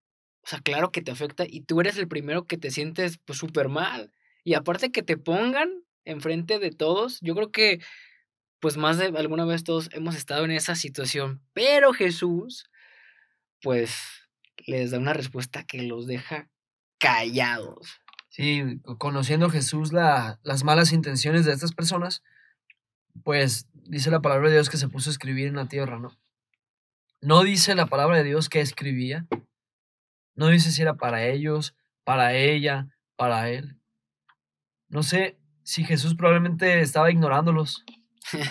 o 0.43 0.47
sea, 0.47 0.59
claro 0.61 0.91
que 0.91 1.03
te 1.03 1.11
afecta 1.11 1.45
y 1.47 1.61
tú 1.61 1.79
eres 1.79 1.95
el 1.97 2.07
primero 2.07 2.47
que 2.47 2.57
te 2.57 2.71
sientes 2.71 3.19
pues 3.19 3.37
súper 3.37 3.69
mal. 3.69 4.11
Y 4.43 4.55
aparte 4.55 4.91
que 4.91 5.03
te 5.03 5.15
pongan 5.15 5.83
enfrente 6.05 6.57
de 6.57 6.71
todos, 6.71 7.19
yo 7.21 7.35
creo 7.35 7.51
que 7.51 7.81
pues 8.59 8.77
más 8.77 8.97
de 8.97 9.05
alguna 9.15 9.45
vez 9.45 9.63
todos 9.63 9.89
hemos 9.93 10.15
estado 10.15 10.43
en 10.43 10.51
esa 10.51 10.73
situación. 10.73 11.39
Pero 11.53 11.93
Jesús, 11.93 12.67
pues 13.61 13.93
les 14.65 14.91
da 14.91 14.97
una 14.97 15.13
respuesta 15.13 15.63
que 15.63 15.83
los 15.83 16.07
deja 16.07 16.49
callados. 16.99 18.01
Sí, 18.29 18.79
conociendo 18.97 19.49
Jesús 19.49 19.91
la, 19.91 20.39
las 20.43 20.63
malas 20.63 20.91
intenciones 20.93 21.45
de 21.45 21.53
estas 21.53 21.73
personas, 21.73 22.23
pues 23.23 23.67
dice 23.73 24.11
la 24.11 24.21
palabra 24.21 24.49
de 24.49 24.55
Dios 24.55 24.69
que 24.69 24.77
se 24.77 24.87
puso 24.87 25.09
a 25.09 25.13
escribir 25.13 25.47
en 25.47 25.55
la 25.55 25.67
tierra, 25.67 25.99
¿no? 25.99 26.17
No 27.21 27.43
dice 27.43 27.75
la 27.75 27.87
palabra 27.87 28.17
de 28.17 28.23
Dios 28.23 28.47
que 28.47 28.61
escribía, 28.61 29.27
no 30.35 30.47
dice 30.47 30.71
si 30.71 30.81
era 30.81 30.93
para 30.93 31.25
ellos, 31.25 31.75
para 32.05 32.33
ella, 32.33 32.87
para 33.17 33.49
él. 33.49 33.77
No 34.87 35.03
sé 35.03 35.37
si 35.63 35.83
Jesús 35.83 36.15
probablemente 36.15 36.79
estaba 36.79 37.11
ignorándolos 37.11 37.83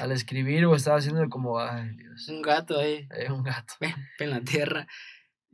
al 0.00 0.12
escribir 0.12 0.66
o 0.66 0.74
estaba 0.74 0.98
haciendo 0.98 1.26
como, 1.28 1.58
ay 1.58 1.96
Dios. 1.96 2.28
Un 2.28 2.42
gato 2.42 2.78
ahí. 2.78 3.08
Eh, 3.16 3.32
un 3.32 3.42
gato. 3.42 3.74
En 4.18 4.30
la 4.30 4.40
tierra. 4.42 4.86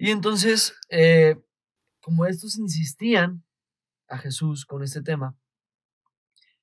Y 0.04 0.10
entonces, 0.10 0.74
eh, 0.90 1.42
como 2.02 2.26
estos 2.26 2.58
insistían 2.58 3.42
a 4.06 4.18
Jesús 4.18 4.66
con 4.66 4.82
este 4.82 5.00
tema, 5.00 5.34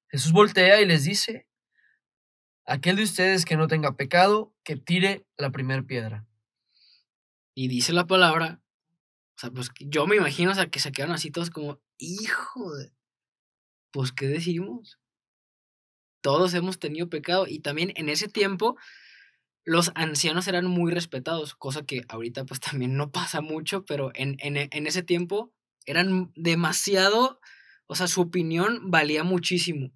Jesús 0.09 0.31
voltea 0.31 0.79
y 0.79 0.85
les 0.85 1.05
dice, 1.05 1.47
aquel 2.65 2.97
de 2.97 3.01
ustedes 3.01 3.45
que 3.45 3.57
no 3.57 3.67
tenga 3.67 3.95
pecado, 3.95 4.53
que 4.63 4.75
tire 4.75 5.25
la 5.37 5.49
primera 5.49 5.81
piedra. 5.81 6.27
Y 7.55 7.67
dice 7.67 7.93
la 7.93 8.05
palabra, 8.05 8.61
o 9.35 9.39
sea, 9.39 9.49
pues 9.49 9.71
yo 9.79 10.05
me 10.05 10.17
imagino, 10.17 10.51
o 10.51 10.53
sea, 10.53 10.69
que 10.69 10.79
se 10.79 10.91
quedaron 10.91 11.15
así 11.15 11.31
todos 11.31 11.49
como, 11.49 11.81
hijo 11.97 12.75
de, 12.75 12.93
pues, 13.89 14.11
¿qué 14.11 14.27
decimos? 14.27 14.99
Todos 16.21 16.53
hemos 16.53 16.77
tenido 16.77 17.09
pecado 17.09 17.47
y 17.47 17.57
también 17.57 17.91
en 17.95 18.07
ese 18.07 18.27
tiempo 18.27 18.77
los 19.63 19.91
ancianos 19.95 20.47
eran 20.47 20.65
muy 20.65 20.91
respetados, 20.91 21.55
cosa 21.55 21.85
que 21.85 22.03
ahorita 22.09 22.45
pues 22.45 22.59
también 22.59 22.95
no 22.97 23.11
pasa 23.11 23.41
mucho, 23.41 23.85
pero 23.85 24.11
en, 24.15 24.37
en 24.39 24.87
ese 24.87 25.03
tiempo 25.03 25.53
eran 25.85 26.31
demasiado, 26.35 27.39
o 27.87 27.95
sea, 27.95 28.07
su 28.07 28.21
opinión 28.21 28.91
valía 28.91 29.23
muchísimo. 29.23 29.91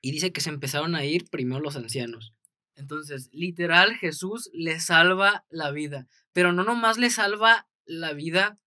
Y 0.00 0.12
dice 0.12 0.32
que 0.32 0.40
se 0.40 0.50
empezaron 0.50 0.94
a 0.94 1.04
ir 1.04 1.30
primero 1.30 1.60
los 1.60 1.76
ancianos. 1.76 2.34
Entonces, 2.76 3.30
literal, 3.32 3.94
Jesús 3.94 4.50
le 4.52 4.80
salva 4.80 5.46
la 5.48 5.70
vida, 5.70 6.08
pero 6.32 6.52
no 6.52 6.64
nomás 6.64 6.98
le 6.98 7.10
salva 7.10 7.68
la 7.86 8.12
vida 8.12 8.58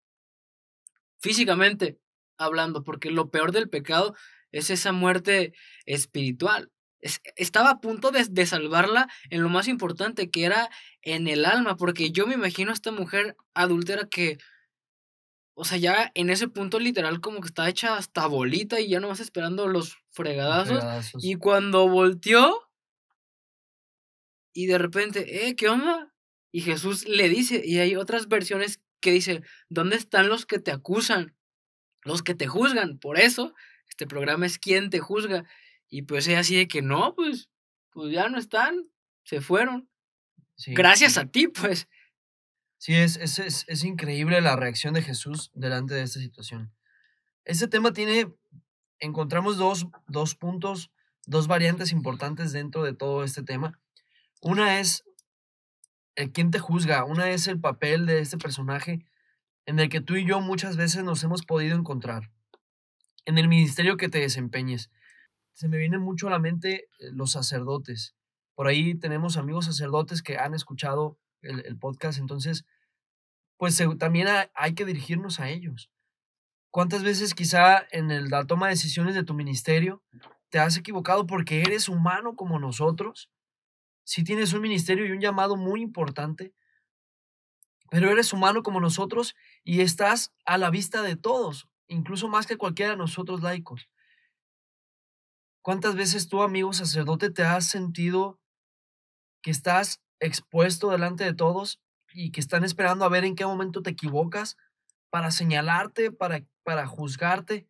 físicamente 1.18 1.98
hablando, 2.38 2.84
porque 2.84 3.10
lo 3.10 3.30
peor 3.30 3.52
del 3.52 3.68
pecado 3.68 4.14
es 4.52 4.70
esa 4.70 4.92
muerte 4.92 5.54
espiritual. 5.84 6.70
Estaba 7.36 7.70
a 7.70 7.80
punto 7.80 8.10
de, 8.10 8.24
de, 8.28 8.46
salvarla 8.46 9.08
en 9.30 9.42
lo 9.42 9.48
más 9.48 9.68
importante, 9.68 10.30
que 10.30 10.44
era 10.44 10.70
en 11.02 11.28
el 11.28 11.44
alma, 11.44 11.76
porque 11.76 12.10
yo 12.10 12.26
me 12.26 12.34
imagino 12.34 12.70
a 12.70 12.74
esta 12.74 12.92
mujer 12.92 13.36
adúltera 13.54 14.08
que, 14.08 14.38
o 15.54 15.64
sea, 15.64 15.78
ya 15.78 16.10
en 16.14 16.30
ese 16.30 16.48
punto 16.48 16.78
literal 16.78 17.20
como 17.20 17.40
que 17.40 17.48
está 17.48 17.68
hecha 17.68 17.96
hasta 17.96 18.26
bolita 18.26 18.80
y 18.80 18.88
ya 18.88 19.00
no 19.00 19.08
vas 19.08 19.20
esperando 19.20 19.66
los 19.68 19.96
fregadazos. 20.10 20.78
fregadazos. 20.78 21.24
Y 21.24 21.36
cuando 21.36 21.88
volteó 21.88 22.66
y 24.56 24.66
de 24.66 24.78
repente, 24.78 25.46
eh, 25.46 25.54
¿qué 25.54 25.68
onda? 25.68 26.14
Y 26.50 26.62
Jesús 26.62 27.06
le 27.06 27.28
dice, 27.28 27.60
y 27.62 27.78
hay 27.78 27.96
otras 27.96 28.28
versiones 28.28 28.80
que 29.00 29.12
dice, 29.12 29.42
¿dónde 29.68 29.96
están 29.96 30.30
los 30.30 30.46
que 30.46 30.58
te 30.58 30.70
acusan? 30.70 31.36
Los 32.02 32.22
que 32.22 32.34
te 32.34 32.46
juzgan. 32.46 32.98
Por 32.98 33.18
eso, 33.18 33.54
este 33.88 34.06
programa 34.06 34.46
es 34.46 34.58
quien 34.58 34.88
te 34.88 34.98
juzga. 34.98 35.44
Y 35.88 36.02
pues 36.02 36.26
es 36.28 36.38
así 36.38 36.56
de 36.56 36.68
que 36.68 36.82
no, 36.82 37.14
pues, 37.14 37.48
pues 37.90 38.12
ya 38.12 38.28
no 38.28 38.38
están, 38.38 38.88
se 39.24 39.40
fueron. 39.40 39.88
Gracias 40.68 41.18
a 41.18 41.26
ti, 41.26 41.48
pues. 41.48 41.88
Sí, 42.78 42.94
es, 42.94 43.16
es, 43.16 43.64
es, 43.66 43.84
increíble 43.84 44.40
la 44.40 44.56
reacción 44.56 44.94
de 44.94 45.02
Jesús 45.02 45.50
delante 45.54 45.94
de 45.94 46.02
esta 46.02 46.20
situación. 46.20 46.72
Este 47.44 47.68
tema 47.68 47.92
tiene, 47.92 48.32
encontramos 48.98 49.56
dos, 49.56 49.86
dos 50.06 50.34
puntos, 50.34 50.90
dos 51.26 51.48
variantes 51.48 51.92
importantes 51.92 52.52
dentro 52.52 52.82
de 52.82 52.92
todo 52.92 53.24
este 53.24 53.42
tema. 53.42 53.80
Una 54.42 54.78
es 54.78 55.04
el 56.16 56.32
quién 56.32 56.50
te 56.50 56.58
juzga, 56.58 57.04
una 57.04 57.30
es 57.30 57.46
el 57.46 57.60
papel 57.60 58.06
de 58.06 58.20
este 58.20 58.36
personaje 58.36 59.06
en 59.66 59.80
el 59.80 59.88
que 59.88 60.00
tú 60.00 60.14
y 60.16 60.24
yo 60.24 60.40
muchas 60.40 60.76
veces 60.76 61.02
nos 61.02 61.22
hemos 61.24 61.44
podido 61.44 61.76
encontrar. 61.76 62.30
En 63.24 63.36
el 63.38 63.48
ministerio 63.48 63.96
que 63.96 64.08
te 64.08 64.20
desempeñes. 64.20 64.90
Se 65.56 65.68
me 65.68 65.78
vienen 65.78 66.02
mucho 66.02 66.28
a 66.28 66.30
la 66.30 66.38
mente 66.38 66.90
eh, 66.98 67.10
los 67.12 67.32
sacerdotes. 67.32 68.14
Por 68.54 68.66
ahí 68.66 68.94
tenemos 68.94 69.38
amigos 69.38 69.64
sacerdotes 69.64 70.20
que 70.20 70.36
han 70.36 70.52
escuchado 70.52 71.18
el, 71.40 71.78
podcast. 71.78 72.18
Entonces, 72.18 72.66
pues 73.56 73.82
también 73.98 74.28
hay 74.54 74.74
que 74.74 74.84
dirigirnos 74.84 75.40
a 75.40 75.48
ellos. 75.48 75.90
¿Cuántas 76.70 77.02
veces 77.02 77.32
quizá 77.32 77.86
en 77.90 78.10
el, 78.10 78.28
la 78.28 78.46
toma 78.46 78.66
de 78.66 78.74
decisiones 78.74 79.14
de 79.14 79.24
tu 79.24 79.32
ministerio 79.32 80.02
te 80.50 80.58
has 80.58 80.76
equivocado 80.76 81.26
porque 81.26 81.62
eres 81.62 81.88
humano 81.88 82.36
como 82.36 82.58
nosotros? 82.58 83.30
Si 84.04 84.24
tienes 84.24 84.52
un 84.52 84.60
ministerio 84.60 85.06
y 85.06 85.12
un 85.12 85.22
llamado 85.22 85.56
muy 85.56 85.80
importante, 85.80 86.52
pero 87.90 88.10
eres 88.10 88.34
humano 88.34 88.62
como 88.62 88.78
nosotros 88.78 89.34
y 89.64 89.80
estás 89.80 90.34
a 90.44 90.58
la 90.58 90.68
vista 90.68 91.00
de 91.00 91.16
todos, 91.16 91.66
incluso 91.88 92.28
más 92.28 92.46
que 92.46 92.58
cualquiera 92.58 92.90
de 92.90 92.98
nosotros 92.98 93.40
laicos. 93.40 93.88
¿Cuántas 95.66 95.96
veces 95.96 96.28
tú, 96.28 96.44
amigo 96.44 96.72
sacerdote, 96.72 97.28
te 97.28 97.42
has 97.42 97.66
sentido 97.66 98.38
que 99.42 99.50
estás 99.50 100.00
expuesto 100.20 100.90
delante 100.90 101.24
de 101.24 101.34
todos 101.34 101.80
y 102.14 102.30
que 102.30 102.38
están 102.38 102.62
esperando 102.62 103.04
a 103.04 103.08
ver 103.08 103.24
en 103.24 103.34
qué 103.34 103.44
momento 103.44 103.82
te 103.82 103.90
equivocas 103.90 104.56
para 105.10 105.32
señalarte, 105.32 106.12
para, 106.12 106.44
para 106.62 106.86
juzgarte. 106.86 107.66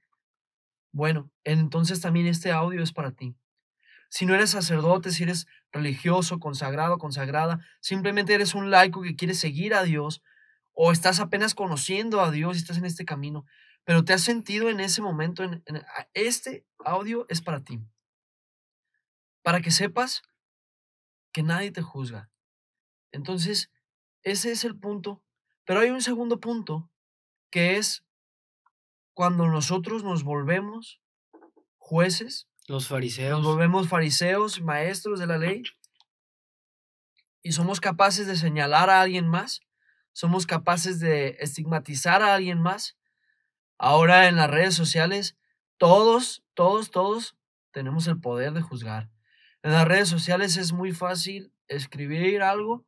Bueno, 0.92 1.30
entonces 1.42 2.02
también 2.02 2.26
este 2.26 2.52
audio 2.52 2.82
es 2.82 2.92
para 2.92 3.12
ti. 3.12 3.34
Si 4.10 4.26
no 4.26 4.34
eres 4.34 4.50
sacerdote, 4.50 5.10
si 5.10 5.22
eres 5.22 5.46
religioso, 5.72 6.38
consagrado, 6.38 6.98
consagrada, 6.98 7.60
simplemente 7.80 8.34
eres 8.34 8.54
un 8.54 8.70
laico 8.70 9.00
que 9.00 9.16
quiere 9.16 9.32
seguir 9.32 9.72
a 9.72 9.84
Dios 9.84 10.22
o 10.74 10.92
estás 10.92 11.18
apenas 11.18 11.54
conociendo 11.54 12.20
a 12.20 12.30
Dios 12.30 12.56
y 12.56 12.58
estás 12.58 12.76
en 12.76 12.84
este 12.84 13.06
camino, 13.06 13.46
pero 13.87 14.05
te 14.05 14.12
has 14.12 14.23
sentido 14.23 14.69
en 14.69 14.81
ese 14.81 15.00
momento, 15.00 15.45
en, 15.45 15.62
este 16.12 16.66
audio 16.85 17.25
es 17.28 17.40
para 17.40 17.62
ti. 17.62 17.81
Para 19.43 19.61
que 19.61 19.71
sepas 19.71 20.23
que 21.33 21.45
nadie 21.45 21.71
te 21.71 21.83
juzga, 21.83 22.28
entonces, 23.12 23.71
ese 24.25 24.50
es 24.50 24.64
el 24.64 24.76
punto. 24.76 25.23
Pero 25.64 25.81
hay 25.81 25.90
un 25.90 26.02
segundo 26.02 26.40
punto, 26.40 26.90
que 27.50 27.76
es 27.76 28.05
cuando 29.14 29.47
nosotros 29.47 30.02
nos 30.02 30.25
volvemos 30.25 31.00
jueces. 31.78 32.49
Los 32.66 32.88
fariseos. 32.88 33.38
Nos 33.38 33.47
volvemos 33.47 33.88
fariseos, 33.88 34.61
maestros 34.61 35.21
de 35.21 35.28
la 35.28 35.38
ley. 35.38 35.62
Y 37.40 37.52
somos 37.52 37.81
capaces 37.81 38.26
de 38.26 38.35
señalar 38.35 38.90
a 38.90 39.00
alguien 39.00 39.28
más. 39.28 39.61
Somos 40.12 40.45
capaces 40.45 40.99
de 40.99 41.37
estigmatizar 41.38 42.21
a 42.21 42.35
alguien 42.35 42.61
más. 42.61 42.97
Ahora 43.78 44.28
en 44.28 44.37
las 44.37 44.50
redes 44.50 44.75
sociales, 44.75 45.37
todos, 45.76 46.45
todos, 46.54 46.90
todos 46.90 47.37
tenemos 47.71 48.06
el 48.06 48.21
poder 48.21 48.52
de 48.52 48.62
juzgar. 48.62 49.11
En 49.62 49.73
las 49.73 49.87
redes 49.87 50.09
sociales 50.09 50.56
es 50.56 50.73
muy 50.73 50.92
fácil 50.92 51.52
escribir 51.68 52.42
algo 52.42 52.87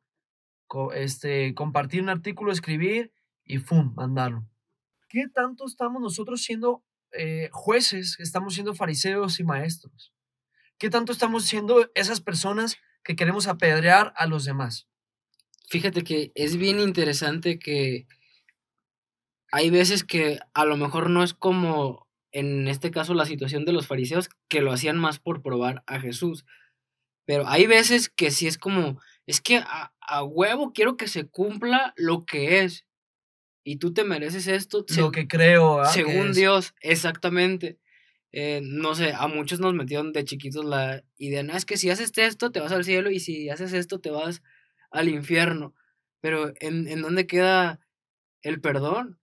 este, 0.93 1.53
compartir 1.55 2.01
un 2.01 2.09
artículo, 2.09 2.51
escribir 2.51 3.11
y 3.43 3.57
¡fum! 3.57 3.93
mandarlo. 3.95 4.47
¿Qué 5.07 5.27
tanto 5.27 5.65
estamos 5.65 6.01
nosotros 6.01 6.43
siendo 6.43 6.83
eh, 7.11 7.49
jueces, 7.51 8.19
estamos 8.19 8.53
siendo 8.53 8.75
fariseos 8.75 9.39
y 9.39 9.43
maestros? 9.43 10.13
¿Qué 10.77 10.89
tanto 10.89 11.11
estamos 11.11 11.45
siendo 11.45 11.89
esas 11.95 12.21
personas 12.21 12.77
que 13.03 13.15
queremos 13.15 13.47
apedrear 13.47 14.13
a 14.15 14.27
los 14.27 14.45
demás? 14.45 14.87
Fíjate 15.69 16.03
que 16.03 16.31
es 16.35 16.57
bien 16.57 16.79
interesante 16.79 17.59
que 17.59 18.07
hay 19.51 19.69
veces 19.69 20.03
que 20.03 20.39
a 20.53 20.65
lo 20.65 20.77
mejor 20.77 21.09
no 21.09 21.23
es 21.23 21.33
como 21.33 22.07
en 22.31 22.67
este 22.67 22.91
caso 22.91 23.13
la 23.13 23.25
situación 23.25 23.65
de 23.65 23.73
los 23.73 23.87
fariseos 23.87 24.29
que 24.47 24.61
lo 24.61 24.71
hacían 24.71 24.97
más 24.97 25.19
por 25.19 25.41
probar 25.41 25.83
a 25.87 25.99
Jesús. 25.99 26.45
Pero 27.25 27.47
hay 27.47 27.67
veces 27.67 28.09
que 28.09 28.31
sí 28.31 28.47
es 28.47 28.57
como, 28.57 28.99
es 29.25 29.41
que 29.41 29.57
a, 29.57 29.93
a 30.01 30.23
huevo 30.23 30.73
quiero 30.73 30.97
que 30.97 31.07
se 31.07 31.27
cumpla 31.27 31.93
lo 31.95 32.25
que 32.25 32.61
es. 32.61 32.85
Y 33.63 33.77
tú 33.77 33.93
te 33.93 34.03
mereces 34.03 34.47
esto. 34.47 34.85
Lo 34.97 35.11
que 35.11 35.27
creo. 35.27 35.81
¿ah? 35.81 35.85
Según 35.85 36.33
Dios, 36.33 36.73
exactamente. 36.81 37.77
Eh, 38.31 38.61
no 38.63 38.95
sé, 38.95 39.13
a 39.13 39.27
muchos 39.27 39.59
nos 39.59 39.73
metieron 39.73 40.13
de 40.13 40.23
chiquitos 40.23 40.63
la 40.63 41.03
idea, 41.17 41.41
no, 41.41 41.53
es 41.53 41.65
que 41.65 41.77
si 41.77 41.89
haces 41.89 42.15
esto 42.15 42.51
te 42.51 42.59
vas 42.59 42.71
al 42.71 42.83
cielo 42.83 43.09
y 43.09 43.19
si 43.19 43.49
haces 43.49 43.73
esto 43.73 43.99
te 43.99 44.11
vas 44.11 44.43
al 44.91 45.09
infierno. 45.09 45.73
Pero 46.21 46.53
¿en, 46.59 46.87
en 46.87 47.01
dónde 47.01 47.25
queda 47.25 47.79
el 48.41 48.61
perdón? 48.61 49.18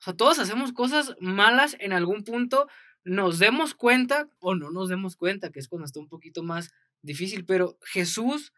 O 0.00 0.02
sea, 0.02 0.14
todos 0.14 0.38
hacemos 0.38 0.72
cosas 0.72 1.14
malas 1.20 1.76
en 1.78 1.92
algún 1.92 2.24
punto, 2.24 2.68
nos 3.04 3.38
demos 3.38 3.74
cuenta 3.74 4.28
o 4.38 4.54
no 4.54 4.70
nos 4.70 4.88
demos 4.88 5.16
cuenta, 5.16 5.50
que 5.50 5.60
es 5.60 5.68
cuando 5.68 5.86
está 5.86 6.00
un 6.00 6.08
poquito 6.08 6.42
más 6.42 6.70
difícil, 7.02 7.44
pero 7.44 7.78
Jesús 7.82 8.52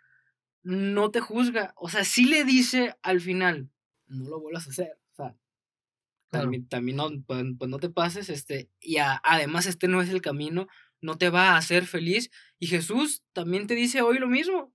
no 0.62 1.10
te 1.10 1.20
juzga. 1.20 1.74
O 1.76 1.88
sea, 1.88 2.04
sí 2.04 2.26
le 2.26 2.44
dice 2.44 2.96
al 3.02 3.20
final, 3.20 3.70
no 4.06 4.28
lo 4.28 4.40
vuelvas 4.40 4.66
a 4.66 4.70
hacer. 4.70 4.98
O 5.12 5.14
sea, 5.16 5.36
también, 6.30 6.68
también 6.68 6.96
no, 6.96 7.10
pues, 7.26 7.44
pues, 7.58 7.70
no 7.70 7.78
te 7.78 7.90
pases, 7.90 8.28
este, 8.28 8.70
y 8.80 8.98
además 8.98 9.66
este 9.66 9.88
no 9.88 10.00
es 10.00 10.08
el 10.08 10.22
camino, 10.22 10.68
no 11.00 11.18
te 11.18 11.28
va 11.28 11.50
a 11.50 11.56
hacer 11.56 11.86
feliz. 11.86 12.30
Y 12.58 12.68
Jesús 12.68 13.22
también 13.32 13.66
te 13.66 13.74
dice 13.74 14.02
hoy 14.02 14.18
lo 14.18 14.28
mismo. 14.28 14.72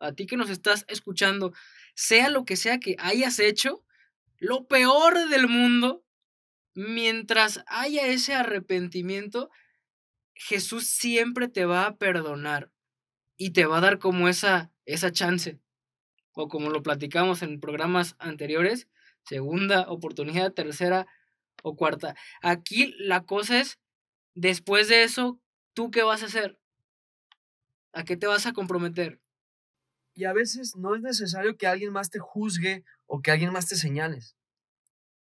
A 0.00 0.12
ti 0.12 0.26
que 0.26 0.36
nos 0.36 0.50
estás 0.50 0.84
escuchando, 0.88 1.52
sea 1.94 2.28
lo 2.28 2.44
que 2.44 2.56
sea 2.56 2.78
que 2.78 2.96
hayas 2.98 3.38
hecho, 3.38 3.84
lo 4.38 4.68
peor 4.68 5.28
del 5.28 5.48
mundo, 5.48 6.04
mientras 6.78 7.64
haya 7.66 8.06
ese 8.06 8.34
arrepentimiento, 8.34 9.50
Jesús 10.34 10.86
siempre 10.86 11.48
te 11.48 11.64
va 11.64 11.86
a 11.86 11.96
perdonar 11.96 12.70
y 13.36 13.50
te 13.50 13.66
va 13.66 13.78
a 13.78 13.80
dar 13.80 13.98
como 13.98 14.28
esa, 14.28 14.70
esa 14.84 15.10
chance. 15.10 15.58
O 16.34 16.46
como 16.46 16.70
lo 16.70 16.84
platicamos 16.84 17.42
en 17.42 17.58
programas 17.58 18.14
anteriores, 18.20 18.86
segunda 19.24 19.90
oportunidad, 19.90 20.52
tercera 20.52 21.08
o 21.64 21.74
cuarta. 21.74 22.14
Aquí 22.42 22.94
la 22.98 23.24
cosa 23.26 23.58
es, 23.58 23.80
después 24.34 24.86
de 24.86 25.02
eso, 25.02 25.40
¿tú 25.74 25.90
qué 25.90 26.04
vas 26.04 26.22
a 26.22 26.26
hacer? 26.26 26.60
¿A 27.92 28.04
qué 28.04 28.16
te 28.16 28.28
vas 28.28 28.46
a 28.46 28.52
comprometer? 28.52 29.20
Y 30.14 30.26
a 30.26 30.32
veces 30.32 30.76
no 30.76 30.94
es 30.94 31.02
necesario 31.02 31.56
que 31.56 31.66
alguien 31.66 31.92
más 31.92 32.10
te 32.10 32.20
juzgue 32.20 32.84
o 33.06 33.20
que 33.20 33.32
alguien 33.32 33.52
más 33.52 33.66
te 33.66 33.74
señales. 33.74 34.36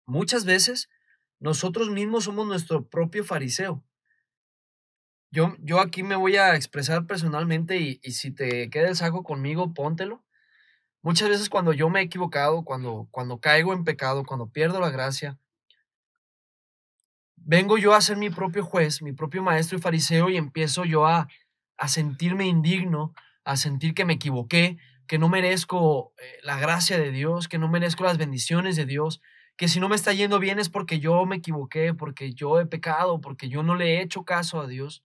Muchas 0.06 0.44
veces 0.44 0.88
nosotros 1.42 1.90
mismos 1.90 2.24
somos 2.24 2.46
nuestro 2.46 2.86
propio 2.88 3.24
fariseo. 3.24 3.82
Yo, 5.32 5.56
yo 5.58 5.80
aquí 5.80 6.04
me 6.04 6.14
voy 6.14 6.36
a 6.36 6.54
expresar 6.54 7.06
personalmente 7.06 7.78
y, 7.78 7.98
y 8.02 8.12
si 8.12 8.30
te 8.30 8.70
queda 8.70 8.88
el 8.88 8.96
saco 8.96 9.24
conmigo, 9.24 9.74
póntelo. 9.74 10.24
Muchas 11.02 11.28
veces 11.28 11.48
cuando 11.48 11.72
yo 11.72 11.90
me 11.90 11.98
he 12.00 12.04
equivocado, 12.04 12.64
cuando, 12.64 13.08
cuando 13.10 13.40
caigo 13.40 13.72
en 13.72 13.82
pecado, 13.82 14.24
cuando 14.24 14.50
pierdo 14.50 14.78
la 14.78 14.90
gracia, 14.90 15.36
vengo 17.34 17.76
yo 17.76 17.92
a 17.92 18.00
ser 18.00 18.18
mi 18.18 18.30
propio 18.30 18.64
juez, 18.64 19.02
mi 19.02 19.12
propio 19.12 19.42
maestro 19.42 19.76
y 19.76 19.80
fariseo 19.80 20.30
y 20.30 20.36
empiezo 20.36 20.84
yo 20.84 21.06
a, 21.06 21.26
a 21.76 21.88
sentirme 21.88 22.46
indigno, 22.46 23.14
a 23.44 23.56
sentir 23.56 23.94
que 23.94 24.04
me 24.04 24.12
equivoqué, 24.12 24.78
que 25.08 25.18
no 25.18 25.28
merezco 25.28 26.14
eh, 26.18 26.38
la 26.44 26.60
gracia 26.60 26.98
de 26.98 27.10
Dios, 27.10 27.48
que 27.48 27.58
no 27.58 27.68
merezco 27.68 28.04
las 28.04 28.16
bendiciones 28.16 28.76
de 28.76 28.86
Dios, 28.86 29.20
que 29.62 29.68
si 29.68 29.78
no 29.78 29.88
me 29.88 29.94
está 29.94 30.12
yendo 30.12 30.40
bien 30.40 30.58
es 30.58 30.68
porque 30.68 30.98
yo 30.98 31.24
me 31.24 31.36
equivoqué, 31.36 31.94
porque 31.94 32.34
yo 32.34 32.58
he 32.58 32.66
pecado, 32.66 33.20
porque 33.20 33.48
yo 33.48 33.62
no 33.62 33.76
le 33.76 33.94
he 33.94 34.02
hecho 34.02 34.24
caso 34.24 34.60
a 34.60 34.66
Dios. 34.66 35.04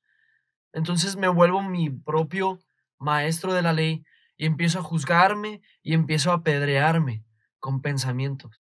Entonces 0.74 1.16
me 1.16 1.28
vuelvo 1.28 1.62
mi 1.62 1.92
propio 1.92 2.58
maestro 2.98 3.54
de 3.54 3.62
la 3.62 3.72
ley 3.72 4.04
y 4.36 4.48
empiezo 4.48 4.80
a 4.80 4.82
juzgarme 4.82 5.62
y 5.84 5.94
empiezo 5.94 6.32
a 6.32 6.38
apedrearme 6.38 7.24
con 7.60 7.84
pensamientos. 7.84 8.60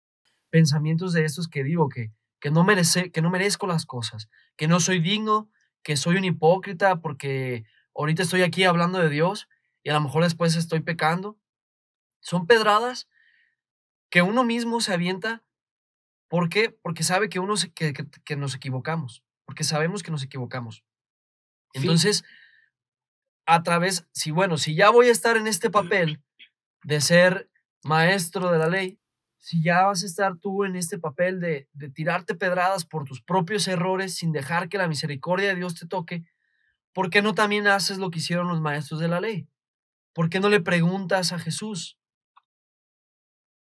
Pensamientos 0.50 1.14
de 1.14 1.26
estos 1.26 1.48
que 1.48 1.64
digo 1.64 1.90
que, 1.90 2.12
que, 2.40 2.50
no 2.50 2.64
merece, 2.64 3.12
que 3.12 3.22
no 3.22 3.30
merezco 3.30 3.68
las 3.68 3.86
cosas, 3.86 4.32
que 4.58 4.68
no 4.68 4.80
soy 4.80 5.00
digno, 5.00 5.52
que 5.84 5.96
soy 5.96 6.16
un 6.16 6.26
hipócrita 6.26 7.02
porque 7.02 7.66
ahorita 7.94 8.24
estoy 8.24 8.42
aquí 8.42 8.64
hablando 8.64 8.98
de 8.98 9.10
Dios 9.10 9.48
y 9.84 9.92
a 9.92 9.94
lo 9.94 10.02
mejor 10.02 10.24
después 10.24 10.56
estoy 10.56 10.80
pecando. 10.80 11.38
Son 12.20 12.48
pedradas 12.48 13.08
que 14.10 14.24
uno 14.24 14.44
mismo 14.44 14.82
se 14.82 14.92
avienta. 14.92 15.44
¿Por 16.34 16.50
qué? 16.50 16.72
Porque 16.72 17.04
sabe 17.04 17.30
que, 17.30 17.38
uno 17.38 17.54
que, 17.76 17.94
que, 17.94 18.36
nos 18.36 18.56
equivocamos, 18.56 19.24
porque 19.46 19.64
sabemos 19.64 20.02
que 20.02 20.10
nos 20.10 20.24
equivocamos. 20.24 20.84
Entonces, 21.74 22.24
a 23.46 23.62
través, 23.62 24.08
si 24.14 24.32
bueno, 24.32 24.58
si 24.58 24.74
ya 24.74 24.90
voy 24.90 25.10
a 25.10 25.12
estar 25.12 25.38
en 25.38 25.46
este 25.46 25.70
papel 25.70 26.24
de 26.84 27.02
ser 27.02 27.52
maestro 27.84 28.52
de 28.52 28.58
la 28.58 28.68
ley, 28.68 29.00
si 29.38 29.62
ya 29.62 29.84
vas 29.84 30.02
a 30.02 30.08
estar 30.08 30.40
tú 30.40 30.64
en 30.64 30.76
este 30.76 30.98
papel 30.98 31.40
de, 31.40 31.70
de 31.72 31.90
tirarte 31.92 32.34
pedradas 32.34 32.84
por 32.84 33.04
tus 33.04 33.22
propios 33.22 33.68
errores 33.68 34.16
sin 34.16 34.32
dejar 34.32 34.70
que 34.70 34.80
la 34.80 34.88
misericordia 34.88 35.50
de 35.50 35.56
Dios 35.58 35.76
te 35.76 35.86
toque, 35.86 36.26
¿por 36.94 37.12
qué 37.12 37.22
no 37.22 37.36
también 37.36 37.68
haces 37.68 38.00
lo 38.00 38.10
que 38.10 38.18
hicieron 38.18 38.48
los 38.48 38.60
maestros 38.60 39.00
de 39.00 39.08
la 39.08 39.22
ley? 39.22 39.48
¿Por 40.16 40.32
qué 40.32 40.40
no 40.40 40.50
le 40.50 40.62
preguntas 40.62 41.32
a 41.32 41.38
Jesús? 41.38 42.00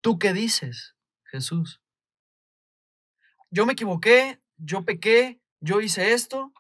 ¿Tú 0.01 0.21
qué 0.21 0.33
dices, 0.33 0.95
Jesús? 1.25 1.82
Yo 3.53 3.67
me 3.67 3.75
equivoqué, 3.75 4.41
yo 4.57 4.87
pequé, 4.87 5.39
yo 5.61 5.83
hice 5.83 6.15
esto 6.15 6.55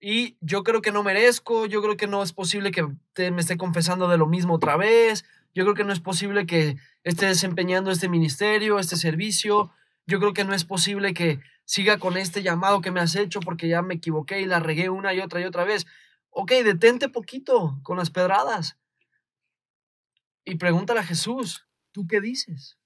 y 0.00 0.38
yo 0.40 0.62
creo 0.62 0.82
que 0.82 0.92
no 0.92 1.02
merezco, 1.02 1.66
yo 1.66 1.82
creo 1.82 1.96
que 1.96 2.06
no 2.06 2.22
es 2.22 2.32
posible 2.32 2.70
que 2.70 2.84
me 2.84 3.40
esté 3.40 3.56
confesando 3.56 4.06
de 4.06 4.18
lo 4.18 4.28
mismo 4.28 4.54
otra 4.54 4.76
vez, 4.76 5.24
yo 5.52 5.64
creo 5.64 5.74
que 5.74 5.82
no 5.82 5.92
es 5.92 5.98
posible 5.98 6.46
que 6.46 6.76
esté 7.02 7.26
desempeñando 7.26 7.90
este 7.90 8.08
ministerio, 8.08 8.78
este 8.78 8.94
servicio, 8.94 9.72
yo 10.06 10.20
creo 10.20 10.32
que 10.32 10.44
no 10.44 10.54
es 10.54 10.64
posible 10.64 11.12
que 11.12 11.40
siga 11.64 11.98
con 11.98 12.16
este 12.16 12.44
llamado 12.44 12.80
que 12.80 12.92
me 12.92 13.00
has 13.00 13.16
hecho 13.16 13.40
porque 13.40 13.66
ya 13.66 13.82
me 13.82 13.94
equivoqué 13.94 14.40
y 14.40 14.46
la 14.46 14.60
regué 14.60 14.90
una 14.90 15.12
y 15.12 15.18
otra 15.18 15.40
y 15.40 15.44
otra 15.44 15.64
vez. 15.64 15.86
Ok, 16.30 16.52
detente 16.62 17.08
poquito 17.08 17.80
con 17.82 17.96
las 17.96 18.10
pedradas. 18.10 18.78
Y 20.44 20.54
pregúntale 20.54 21.00
a 21.00 21.04
Jesús, 21.04 21.66
¿tú 21.90 22.06
qué 22.06 22.20
dices? 22.20 22.78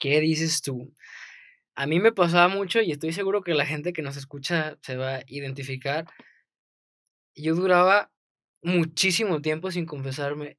¿Qué 0.00 0.18
dices 0.18 0.60
tú? 0.60 0.92
A 1.76 1.86
mí 1.86 2.00
me 2.00 2.12
pasaba 2.12 2.48
mucho 2.48 2.80
y 2.80 2.92
estoy 2.92 3.12
seguro 3.12 3.42
que 3.42 3.54
la 3.54 3.66
gente 3.66 3.92
que 3.92 4.02
nos 4.02 4.16
escucha 4.16 4.78
se 4.82 4.96
va 4.96 5.16
a 5.16 5.24
identificar. 5.26 6.06
Yo 7.34 7.54
duraba 7.54 8.12
muchísimo 8.62 9.40
tiempo 9.42 9.70
sin 9.70 9.86
confesarme, 9.86 10.58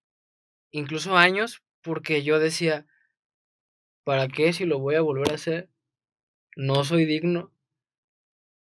incluso 0.71 1.17
años, 1.17 1.63
porque 1.81 2.23
yo 2.23 2.39
decía, 2.39 2.85
¿para 4.03 4.27
qué 4.27 4.53
si 4.53 4.65
lo 4.65 4.79
voy 4.79 4.95
a 4.95 5.01
volver 5.01 5.31
a 5.31 5.35
hacer? 5.35 5.69
No 6.55 6.83
soy 6.83 7.05
digno, 7.05 7.51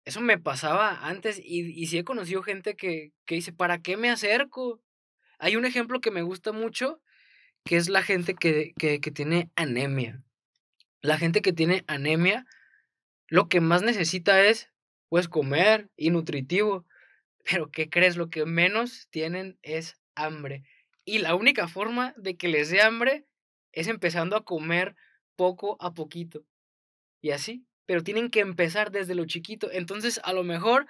eso 0.05 0.21
me 0.21 0.39
pasaba 0.39 1.07
antes 1.07 1.39
y, 1.39 1.71
y 1.81 1.87
sí 1.87 1.99
he 1.99 2.05
conocido 2.05 2.43
gente 2.43 2.75
que, 2.75 3.13
que 3.25 3.37
dice, 3.37 3.53
¿para 3.53 3.81
qué 3.83 3.97
me 3.97 4.11
acerco? 4.11 4.81
Hay 5.39 5.57
un 5.57 5.65
ejemplo 5.65 6.01
que 6.01 6.11
me 6.11 6.23
gusta 6.23 6.53
mucho, 6.53 7.01
que 7.65 7.77
es 7.77 7.89
la 7.89 8.03
gente 8.03 8.35
que, 8.35 8.73
que, 8.79 9.01
que 9.01 9.11
tiene 9.11 9.51
anemia. 9.57 10.23
La 11.03 11.19
gente 11.19 11.43
que 11.43 11.53
tiene 11.53 11.85
anemia, 11.89 12.47
lo 13.29 13.49
que 13.49 13.61
más 13.61 13.83
necesita 13.83 14.43
es, 14.43 14.71
pues, 15.09 15.29
comer 15.29 15.91
y 15.97 16.11
nutritivo. 16.11 16.87
Pero, 17.45 17.71
¿qué 17.71 17.91
crees? 17.91 18.17
Lo 18.17 18.31
que 18.31 18.47
menos 18.47 19.09
tienen 19.11 19.59
es 19.63 20.01
hambre. 20.15 20.63
Y 21.05 21.19
la 21.19 21.35
única 21.35 21.69
forma 21.69 22.15
de 22.17 22.37
que 22.37 22.49
les 22.49 22.71
dé 22.71 22.81
hambre 22.81 23.27
es 23.73 23.89
empezando 23.89 24.37
a 24.37 24.45
comer 24.45 24.95
poco 25.37 25.77
a 25.81 25.93
poquito. 25.93 26.45
Y 27.21 27.31
así, 27.31 27.67
pero 27.87 28.03
tienen 28.03 28.31
que 28.31 28.41
empezar 28.41 28.93
desde 28.93 29.15
lo 29.15 29.25
chiquito. 29.27 29.71
Entonces, 29.73 30.21
a 30.25 30.33
lo 30.33 30.45
mejor 30.45 30.87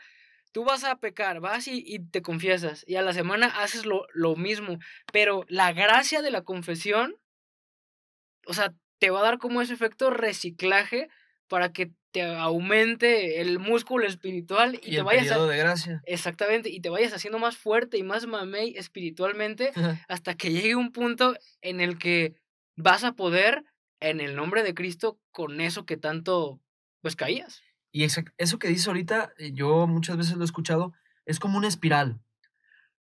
tú 0.53 0.65
vas 0.65 0.85
a 0.85 0.97
pecar, 0.97 1.41
vas 1.41 1.67
y, 1.67 1.99
te 2.11 2.23
confiesas, 2.23 2.85
y 2.87 2.97
a 2.97 3.03
la 3.03 3.13
semana 3.13 3.47
haces 3.47 3.87
lo, 3.87 4.07
lo, 4.13 4.37
mismo, 4.37 4.79
pero 5.13 5.45
la 5.49 5.73
gracia 5.73 6.21
de 6.21 6.31
la 6.31 6.43
confesión, 6.43 7.17
o 8.47 8.53
sea, 8.53 8.75
te 9.03 9.11
va 9.11 9.19
a 9.19 9.25
dar 9.25 9.39
como 9.39 9.61
ese 9.61 9.73
efecto 9.73 10.11
reciclaje 10.11 11.09
para 11.49 11.73
que 11.73 11.91
te 12.13 12.23
aumente 12.23 13.41
el 13.41 13.59
músculo 13.59 14.07
espiritual 14.07 14.77
y, 14.77 14.79
te 14.79 14.97
el 14.99 15.03
vayas 15.03 15.33
a, 15.33 15.45
de 15.45 15.57
gracia. 15.57 16.03
Exactamente, 16.07 16.71
y 16.71 16.79
te 16.79 16.89
vayas 16.89 17.13
haciendo 17.13 17.41
más 17.41 17.57
fuerte 17.57 17.99
y 17.99 18.05
más 18.05 18.29
mamey 18.29 18.77
espiritualmente 18.77 19.73
hasta 20.09 20.37
que 20.37 20.53
llegue 20.53 20.77
un 20.77 20.93
punto 20.93 21.35
en 21.63 21.81
el 21.81 21.99
que 21.99 22.37
vas 22.77 23.03
a 23.03 23.15
poder 23.15 23.65
en 23.99 24.21
el 24.21 24.37
nombre 24.37 24.63
de 24.63 24.73
Cristo 24.73 25.19
con 25.33 25.61
eso 25.61 25.85
que 25.85 25.97
tanto 25.97 26.61
pues 27.01 27.17
caías. 27.17 27.61
Y 27.91 28.05
eso 28.05 28.59
que 28.61 28.69
dice 28.69 28.89
ahorita, 28.89 29.33
eh, 29.37 29.51
yo 29.53 29.89
muchas 29.89 30.17
veces 30.17 30.37
lo 30.37 30.43
he 30.43 30.45
escuchado, 30.45 30.93
es 31.27 31.41
como 31.41 31.59
una 31.59 31.67
espiral. 31.67 32.21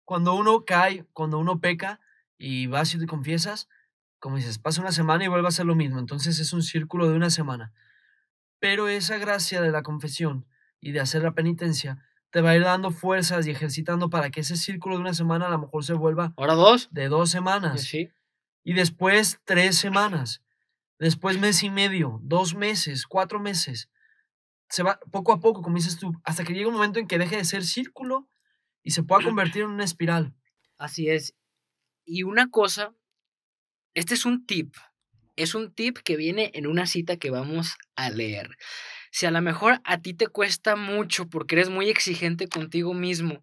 Cuando 0.03 0.35
uno 0.35 0.65
cae, 0.65 1.05
cuando 1.13 1.39
uno 1.39 1.61
peca 1.61 2.01
y 2.37 2.67
vas 2.67 2.93
y 2.93 2.99
te 2.99 3.07
confiesas, 3.07 3.69
como 4.25 4.37
dices, 4.37 4.57
pasa 4.57 4.81
una 4.81 4.91
semana 4.91 5.23
y 5.23 5.27
vuelve 5.27 5.45
a 5.45 5.49
hacer 5.49 5.67
lo 5.67 5.75
mismo. 5.75 5.99
Entonces 5.99 6.39
es 6.39 6.51
un 6.51 6.63
círculo 6.63 7.07
de 7.07 7.15
una 7.15 7.29
semana. 7.29 7.71
Pero 8.57 8.87
esa 8.87 9.19
gracia 9.19 9.61
de 9.61 9.69
la 9.69 9.83
confesión 9.83 10.47
y 10.79 10.93
de 10.93 10.99
hacer 10.99 11.21
la 11.21 11.35
penitencia 11.35 12.03
te 12.31 12.41
va 12.41 12.49
a 12.49 12.55
ir 12.55 12.63
dando 12.63 12.89
fuerzas 12.89 13.45
y 13.45 13.51
ejercitando 13.51 14.09
para 14.09 14.31
que 14.31 14.39
ese 14.39 14.57
círculo 14.57 14.95
de 14.95 15.01
una 15.01 15.13
semana 15.13 15.45
a 15.45 15.51
lo 15.51 15.59
mejor 15.59 15.83
se 15.83 15.93
vuelva. 15.93 16.33
Ahora 16.37 16.55
dos. 16.55 16.89
De 16.91 17.07
dos 17.07 17.29
semanas. 17.29 17.83
Sí. 17.83 18.09
Y 18.63 18.73
después 18.73 19.41
tres 19.45 19.77
semanas. 19.77 20.41
Después 20.97 21.39
mes 21.39 21.61
y 21.61 21.69
medio, 21.69 22.19
dos 22.23 22.55
meses, 22.55 23.05
cuatro 23.05 23.39
meses. 23.39 23.91
Se 24.69 24.81
va 24.81 24.99
poco 25.11 25.33
a 25.33 25.39
poco, 25.39 25.61
como 25.61 25.75
dices 25.75 25.99
tú, 25.99 26.11
hasta 26.23 26.43
que 26.43 26.53
llegue 26.53 26.65
un 26.65 26.73
momento 26.73 26.97
en 26.97 27.05
que 27.05 27.19
deje 27.19 27.37
de 27.37 27.45
ser 27.45 27.63
círculo 27.63 28.27
y 28.81 28.89
se 28.89 29.03
pueda 29.03 29.23
convertir 29.23 29.61
en 29.61 29.69
una 29.69 29.83
espiral. 29.83 30.33
Así 30.79 31.11
es. 31.11 31.35
Y 32.05 32.23
una 32.23 32.49
cosa, 32.49 32.95
este 33.95 34.13
es 34.13 34.25
un 34.25 34.45
tip. 34.45 34.75
Es 35.35 35.55
un 35.55 35.73
tip 35.73 35.97
que 35.97 36.15
viene 36.15 36.51
en 36.53 36.67
una 36.67 36.85
cita 36.85 37.17
que 37.17 37.31
vamos 37.31 37.75
a 37.95 38.09
leer. 38.09 38.57
Si 39.11 39.25
a 39.25 39.31
lo 39.31 39.41
mejor 39.41 39.81
a 39.83 40.01
ti 40.01 40.13
te 40.13 40.27
cuesta 40.27 40.75
mucho 40.75 41.27
porque 41.27 41.55
eres 41.55 41.69
muy 41.69 41.89
exigente 41.89 42.47
contigo 42.47 42.93
mismo, 42.93 43.41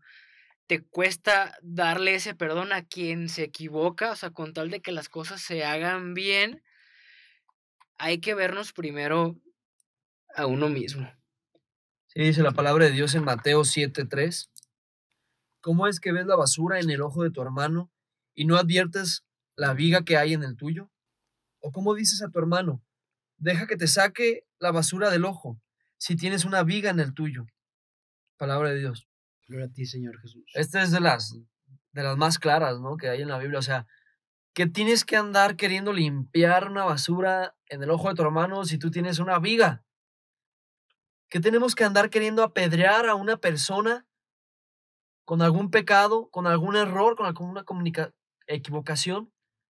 te 0.67 0.83
cuesta 0.83 1.59
darle 1.63 2.15
ese 2.15 2.35
perdón 2.35 2.73
a 2.73 2.83
quien 2.83 3.29
se 3.29 3.45
equivoca, 3.45 4.13
o 4.13 4.17
sea, 4.17 4.31
con 4.31 4.53
tal 4.53 4.71
de 4.71 4.81
que 4.81 4.93
las 4.93 5.09
cosas 5.09 5.41
se 5.43 5.65
hagan 5.65 6.15
bien, 6.15 6.63
hay 7.99 8.21
que 8.21 8.35
vernos 8.35 8.73
primero 8.73 9.37
a 10.35 10.47
uno 10.47 10.69
mismo. 10.69 11.11
Sí, 12.09 12.21
dice 12.21 12.43
la 12.43 12.53
palabra 12.53 12.87
de 12.87 12.93
Dios 12.93 13.15
en 13.15 13.25
Mateo 13.25 13.65
7:3. 13.65 14.51
¿Cómo 15.61 15.87
es 15.87 16.01
que 16.01 16.13
ves 16.13 16.27
la 16.27 16.37
basura 16.37 16.81
en 16.81 16.91
el 16.91 17.01
ojo 17.01 17.23
de 17.23 17.31
tu 17.31 17.41
hermano 17.41 17.91
y 18.35 18.45
no 18.45 18.57
adviertes 18.57 19.25
la 19.57 19.75
viga 19.75 20.05
que 20.05 20.17
hay 20.17 20.35
en 20.35 20.43
el 20.43 20.57
tuyo? 20.57 20.91
¿O 21.61 21.73
cómo 21.73 21.95
dices 21.95 22.23
a 22.23 22.31
tu 22.31 22.39
hermano, 22.39 22.83
deja 23.37 23.67
que 23.67 23.77
te 23.77 23.87
saque 23.87 24.47
la 24.59 24.73
basura 24.73 25.11
del 25.11 25.25
ojo 25.25 25.61
si 25.97 26.17
tienes 26.17 26.45
una 26.45 26.63
viga 26.63 26.91
en 26.91 27.01
el 27.01 27.15
tuyo? 27.15 27.47
Palabra 28.37 28.71
de 28.71 28.81
Dios. 28.81 29.07
Gloria 29.47 29.67
a 29.67 29.73
ti, 29.73 29.87
Señor 29.87 30.21
Jesús. 30.21 30.45
Esta 30.55 30.83
es 30.83 30.91
de 30.91 31.01
las, 31.01 31.37
de 31.93 32.03
las 32.03 32.17
más 32.17 32.39
claras, 32.39 32.81
¿no? 32.81 32.97
Que 32.97 33.09
hay 33.09 33.23
en 33.23 33.29
la 33.29 33.39
Biblia. 33.39 33.59
O 33.59 33.63
sea, 33.63 33.87
que 34.55 34.67
tienes 34.67 35.05
que 35.05 35.17
andar 35.17 35.57
queriendo 35.57 35.93
limpiar 35.93 36.69
una 36.71 36.85
basura 36.85 37.57
en 37.67 37.83
el 37.83 37.91
ojo 37.91 38.09
de 38.09 38.15
tu 38.15 38.23
hermano 38.23 38.65
si 38.65 38.79
tú 38.79 38.91
tienes 38.91 39.19
una 39.19 39.39
viga. 39.39 39.85
Que 41.29 41.41
tenemos 41.41 41.75
que 41.75 41.85
andar 41.85 42.11
queriendo 42.11 42.43
apedrear 42.43 43.07
a 43.07 43.15
una 43.15 43.39
persona 43.39 44.07
con 45.25 45.41
algún 45.41 45.71
pecado, 45.71 46.29
con 46.31 46.47
algún 46.47 46.77
error, 46.77 47.17
con 47.17 47.27
alguna 47.27 47.65
equivocación, 48.47 49.33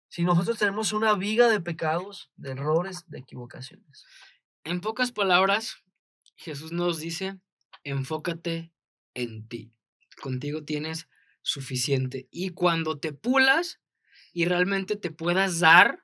si 0.09 0.23
nosotros 0.23 0.57
tenemos 0.57 0.93
una 0.93 1.13
viga 1.15 1.49
de 1.49 1.61
pecados, 1.61 2.31
de 2.35 2.51
errores, 2.51 3.03
de 3.07 3.19
equivocaciones. 3.19 4.05
En 4.63 4.81
pocas 4.81 5.11
palabras, 5.11 5.77
Jesús 6.35 6.71
nos 6.71 6.99
dice, 6.99 7.39
enfócate 7.83 8.71
en 9.13 9.47
ti. 9.47 9.71
Contigo 10.21 10.63
tienes 10.63 11.07
suficiente. 11.41 12.27
Y 12.31 12.49
cuando 12.49 12.97
te 12.97 13.13
pulas 13.13 13.79
y 14.33 14.45
realmente 14.45 14.95
te 14.95 15.11
puedas 15.11 15.59
dar, 15.59 16.03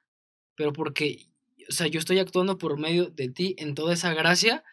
pero 0.55 0.73
porque, 0.73 1.27
o 1.69 1.71
sea, 1.71 1.87
yo 1.87 1.99
estoy 1.99 2.19
actuando 2.19 2.57
por 2.57 2.79
medio 2.79 3.09
de 3.09 3.29
ti 3.29 3.55
en 3.57 3.75
toda 3.75 3.93
esa 3.93 4.13
gracia, 4.13 4.63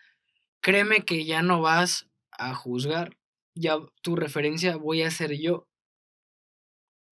créeme 0.60 1.04
que 1.04 1.24
ya 1.24 1.42
no 1.42 1.60
vas 1.60 2.08
a 2.30 2.54
juzgar, 2.54 3.16
ya 3.54 3.78
tu 4.02 4.16
referencia 4.16 4.76
voy 4.76 5.02
a 5.02 5.10
ser 5.10 5.38
yo. 5.38 5.67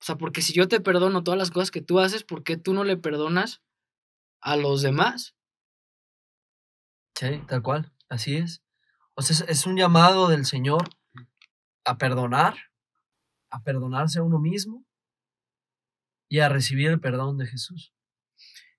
O 0.07 0.12
sea, 0.14 0.19
porque 0.19 0.40
si 0.40 0.53
yo 0.53 0.69
te 0.69 0.81
perdono 0.81 1.25
todas 1.25 1.37
las 1.37 1.51
cosas 1.51 1.73
que 1.73 1.83
tú 1.83 1.99
haces, 1.99 2.23
¿por 2.23 2.45
qué 2.45 2.57
tú 2.57 2.73
no 2.73 2.85
le 2.85 2.97
perdonas 2.97 3.61
a 4.40 4.55
los 4.55 4.81
demás? 4.81 5.35
Sí, 7.16 7.42
tal 7.49 7.61
cual, 7.61 7.92
así 8.09 8.37
es. 8.37 8.62
O 9.16 9.23
sea, 9.23 9.45
es 9.49 9.66
un 9.66 9.77
llamado 9.77 10.29
del 10.29 10.47
Señor 10.47 10.88
a 11.85 11.99
perdonar, 11.99 12.57
a 13.51 13.64
perdonarse 13.64 14.21
a 14.21 14.23
uno 14.23 14.38
mismo 14.38 14.87
y 16.29 16.38
a 16.38 16.49
recibir 16.49 16.87
el 16.87 17.01
perdón 17.01 17.37
de 17.37 17.49
Jesús. 17.49 17.92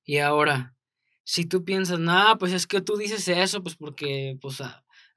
Y 0.06 0.20
ahora, 0.20 0.78
si 1.26 1.46
tú 1.46 1.66
piensas, 1.66 2.00
no, 2.00 2.38
pues 2.40 2.54
es 2.54 2.68
que 2.68 2.80
tú 2.80 2.96
dices 2.96 3.28
eso, 3.28 3.62
pues 3.62 3.76
porque 3.76 4.38
pues, 4.40 4.64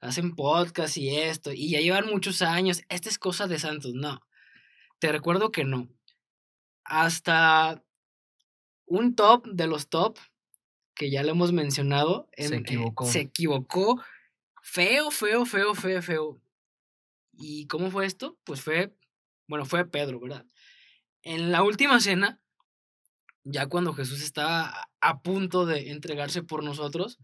hacen 0.01 0.35
podcast 0.35 0.97
y 0.97 1.15
esto, 1.15 1.53
y 1.53 1.69
ya 1.69 1.79
llevan 1.79 2.07
muchos 2.07 2.41
años, 2.41 2.81
esta 2.89 3.07
es 3.07 3.17
cosa 3.17 3.47
de 3.47 3.59
santos, 3.59 3.93
no. 3.93 4.19
Te 4.99 5.09
recuerdo 5.13 5.53
que 5.53 5.63
no. 5.63 5.87
Hasta 6.91 7.81
un 8.85 9.15
top 9.15 9.47
de 9.47 9.65
los 9.65 9.87
top, 9.87 10.19
que 10.93 11.09
ya 11.09 11.23
lo 11.23 11.31
hemos 11.31 11.53
mencionado, 11.53 12.29
se 12.35 12.53
equivocó. 12.57 13.05
se 13.05 13.21
equivocó 13.21 14.03
feo, 14.61 15.09
feo, 15.09 15.45
feo, 15.45 15.73
feo, 15.73 16.01
feo. 16.01 16.41
¿Y 17.31 17.65
cómo 17.67 17.91
fue 17.91 18.05
esto? 18.05 18.37
Pues 18.43 18.61
fue, 18.61 18.93
bueno, 19.47 19.63
fue 19.63 19.89
Pedro, 19.89 20.19
¿verdad? 20.19 20.45
En 21.21 21.53
la 21.53 21.63
última 21.63 22.01
cena, 22.01 22.41
ya 23.45 23.67
cuando 23.67 23.93
Jesús 23.93 24.21
estaba 24.21 24.89
a 24.99 25.21
punto 25.21 25.65
de 25.65 25.91
entregarse 25.91 26.43
por 26.43 26.61
nosotros, 26.61 27.19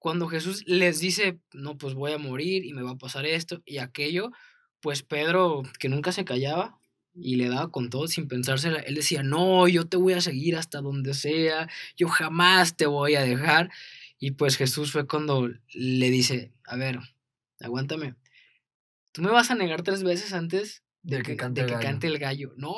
cuando 0.00 0.26
Jesús 0.26 0.64
les 0.66 0.98
dice, 0.98 1.38
no, 1.52 1.78
pues 1.78 1.94
voy 1.94 2.14
a 2.14 2.18
morir 2.18 2.64
y 2.64 2.72
me 2.72 2.82
va 2.82 2.90
a 2.90 2.98
pasar 2.98 3.26
esto 3.26 3.62
y 3.64 3.78
aquello, 3.78 4.32
pues 4.80 5.04
Pedro, 5.04 5.62
que 5.78 5.88
nunca 5.88 6.10
se 6.10 6.24
callaba 6.24 6.80
y 7.18 7.36
le 7.36 7.48
daba 7.48 7.70
con 7.70 7.90
todo 7.90 8.06
sin 8.08 8.28
pensársela, 8.28 8.80
él 8.80 8.94
decía, 8.94 9.22
no, 9.22 9.68
yo 9.68 9.86
te 9.86 9.96
voy 9.96 10.12
a 10.12 10.20
seguir 10.20 10.56
hasta 10.56 10.80
donde 10.80 11.14
sea, 11.14 11.68
yo 11.96 12.08
jamás 12.08 12.76
te 12.76 12.86
voy 12.86 13.14
a 13.14 13.22
dejar. 13.22 13.70
Y 14.18 14.32
pues 14.32 14.56
Jesús 14.56 14.92
fue 14.92 15.06
cuando 15.06 15.48
le 15.74 16.10
dice, 16.10 16.52
a 16.64 16.76
ver, 16.76 17.00
aguántame, 17.60 18.14
tú 19.12 19.22
me 19.22 19.30
vas 19.30 19.50
a 19.50 19.54
negar 19.54 19.82
tres 19.82 20.02
veces 20.02 20.32
antes 20.32 20.82
de, 21.02 21.22
que, 21.22 21.36
cante, 21.36 21.62
el 21.62 21.78
cante, 21.78 22.06
el 22.06 22.18
gallo. 22.18 22.52
No, 22.56 22.74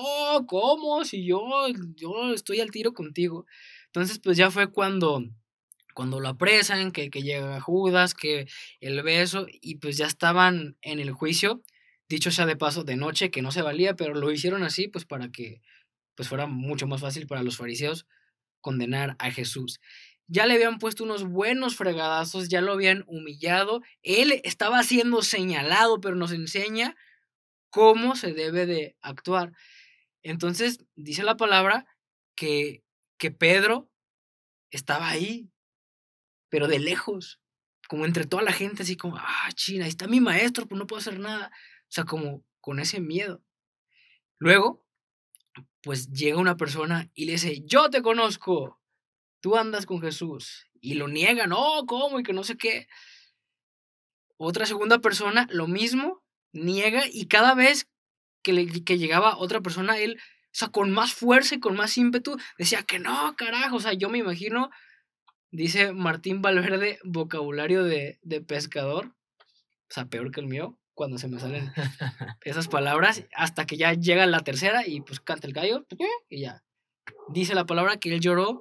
¿cómo? 0.46 1.04
Si 1.04 1.24
yo, 1.24 1.40
yo 1.94 2.32
estoy 2.34 2.60
al 2.60 2.70
tiro 2.70 2.92
contigo. 2.92 3.46
Entonces, 3.86 4.18
pues 4.18 4.36
ya 4.36 4.50
fue 4.50 4.70
cuando, 4.70 5.24
cuando 5.94 6.20
lo 6.20 6.28
apresan, 6.28 6.92
que, 6.92 7.10
que 7.10 7.22
llega 7.22 7.60
Judas, 7.60 8.14
que 8.14 8.46
el 8.80 9.02
beso, 9.02 9.46
y 9.48 9.76
pues 9.76 9.96
ya 9.96 10.06
estaban 10.06 10.76
en 10.82 11.00
el 11.00 11.12
juicio 11.12 11.62
dicho 12.08 12.30
sea 12.30 12.46
de 12.46 12.56
paso, 12.56 12.84
de 12.84 12.96
noche, 12.96 13.30
que 13.30 13.42
no 13.42 13.52
se 13.52 13.62
valía, 13.62 13.94
pero 13.94 14.14
lo 14.14 14.30
hicieron 14.30 14.62
así, 14.62 14.88
pues 14.88 15.04
para 15.04 15.30
que 15.30 15.60
pues 16.14 16.28
fuera 16.28 16.46
mucho 16.46 16.86
más 16.86 17.00
fácil 17.00 17.26
para 17.26 17.42
los 17.42 17.56
fariseos 17.56 18.06
condenar 18.60 19.14
a 19.18 19.30
Jesús. 19.30 19.80
Ya 20.26 20.46
le 20.46 20.54
habían 20.54 20.78
puesto 20.78 21.04
unos 21.04 21.24
buenos 21.24 21.76
fregadazos, 21.76 22.48
ya 22.48 22.60
lo 22.60 22.72
habían 22.72 23.04
humillado, 23.06 23.82
él 24.02 24.40
estaba 24.44 24.82
siendo 24.82 25.22
señalado, 25.22 26.00
pero 26.00 26.16
nos 26.16 26.32
enseña 26.32 26.96
cómo 27.70 28.16
se 28.16 28.32
debe 28.32 28.66
de 28.66 28.96
actuar. 29.00 29.52
Entonces, 30.22 30.84
dice 30.96 31.22
la 31.22 31.36
palabra 31.36 31.86
que, 32.34 32.82
que 33.16 33.30
Pedro 33.30 33.88
estaba 34.70 35.08
ahí, 35.08 35.50
pero 36.48 36.68
de 36.68 36.78
lejos, 36.78 37.40
como 37.88 38.04
entre 38.04 38.26
toda 38.26 38.42
la 38.42 38.52
gente, 38.52 38.82
así 38.82 38.96
como, 38.96 39.16
ah, 39.16 39.48
China, 39.54 39.84
ahí 39.84 39.90
está 39.90 40.06
mi 40.08 40.20
maestro, 40.20 40.66
pues 40.66 40.78
no 40.78 40.86
puedo 40.86 41.00
hacer 41.00 41.18
nada. 41.18 41.50
O 41.88 41.90
sea, 41.90 42.04
como 42.04 42.44
con 42.60 42.80
ese 42.80 43.00
miedo. 43.00 43.42
Luego, 44.38 44.84
pues 45.82 46.10
llega 46.10 46.38
una 46.38 46.56
persona 46.56 47.10
y 47.14 47.24
le 47.24 47.32
dice, 47.32 47.62
yo 47.64 47.88
te 47.90 48.02
conozco, 48.02 48.80
tú 49.40 49.56
andas 49.56 49.86
con 49.86 50.00
Jesús. 50.00 50.66
Y 50.80 50.94
lo 50.94 51.08
niega, 51.08 51.46
no, 51.46 51.84
¿cómo? 51.86 52.20
Y 52.20 52.22
que 52.22 52.32
no 52.32 52.44
sé 52.44 52.56
qué. 52.56 52.86
Otra 54.36 54.66
segunda 54.66 54.98
persona, 55.00 55.48
lo 55.50 55.66
mismo, 55.66 56.22
niega 56.52 57.02
y 57.10 57.26
cada 57.26 57.54
vez 57.54 57.88
que, 58.42 58.52
le, 58.52 58.84
que 58.84 58.98
llegaba 58.98 59.36
otra 59.38 59.60
persona, 59.60 59.98
él, 59.98 60.18
o 60.18 60.50
sea, 60.52 60.68
con 60.68 60.90
más 60.90 61.12
fuerza 61.12 61.56
y 61.56 61.60
con 61.60 61.74
más 61.74 61.96
ímpetu, 61.98 62.38
decía 62.56 62.82
que 62.82 62.98
no, 62.98 63.34
carajo, 63.36 63.76
o 63.76 63.80
sea, 63.80 63.94
yo 63.94 64.08
me 64.08 64.18
imagino, 64.18 64.70
dice 65.50 65.92
Martín 65.92 66.40
Valverde, 66.40 66.98
vocabulario 67.02 67.82
de, 67.82 68.18
de 68.22 68.40
pescador, 68.40 69.06
o 69.06 69.92
sea, 69.92 70.06
peor 70.06 70.30
que 70.30 70.40
el 70.40 70.46
mío, 70.46 70.78
cuando 70.98 71.16
se 71.16 71.28
me 71.28 71.38
salen 71.38 71.72
esas 72.44 72.66
palabras, 72.66 73.22
hasta 73.32 73.66
que 73.66 73.76
ya 73.76 73.92
llega 73.92 74.26
la 74.26 74.40
tercera 74.40 74.84
y 74.84 75.00
pues 75.00 75.20
canta 75.20 75.46
el 75.46 75.52
gallo 75.52 75.86
y 76.28 76.40
ya. 76.40 76.64
Dice 77.28 77.54
la 77.54 77.66
palabra 77.66 77.98
que 77.98 78.12
él 78.12 78.20
lloró 78.20 78.60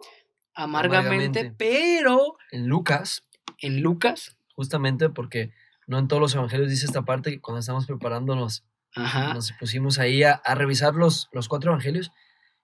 amargamente, 0.53 1.51
pero... 1.57 2.37
En 2.51 2.67
Lucas. 2.67 3.23
En 3.57 3.81
Lucas. 3.81 4.37
Justamente 4.53 5.09
porque 5.09 5.51
no 5.87 5.97
en 5.97 6.07
todos 6.07 6.21
los 6.21 6.35
evangelios 6.35 6.69
dice 6.69 6.85
esta 6.85 7.01
parte 7.01 7.31
que 7.31 7.41
cuando 7.41 7.59
estamos 7.59 7.87
preparándonos, 7.87 8.63
nos 8.95 9.51
pusimos 9.53 9.97
ahí 9.97 10.21
a, 10.21 10.39
revisar 10.53 10.93
los, 10.93 11.29
los 11.31 11.47
cuatro 11.47 11.71
evangelios 11.71 12.11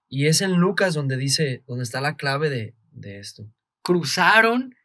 y 0.08 0.28
es 0.28 0.40
en 0.40 0.52
Lucas 0.52 0.94
donde 0.94 1.16
dice, 1.16 1.64
donde 1.66 1.82
está 1.82 2.00
la 2.00 2.14
clave 2.14 2.48
de, 2.48 2.76
de 2.92 3.18
esto. 3.18 3.50
Cruzaron 3.82 4.76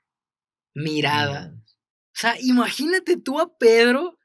mirada. 0.73 1.53
O 1.55 2.15
sea, 2.19 2.35
imagínate 2.41 3.17
tú 3.17 3.39
a 3.39 3.55
Pedro 3.55 4.18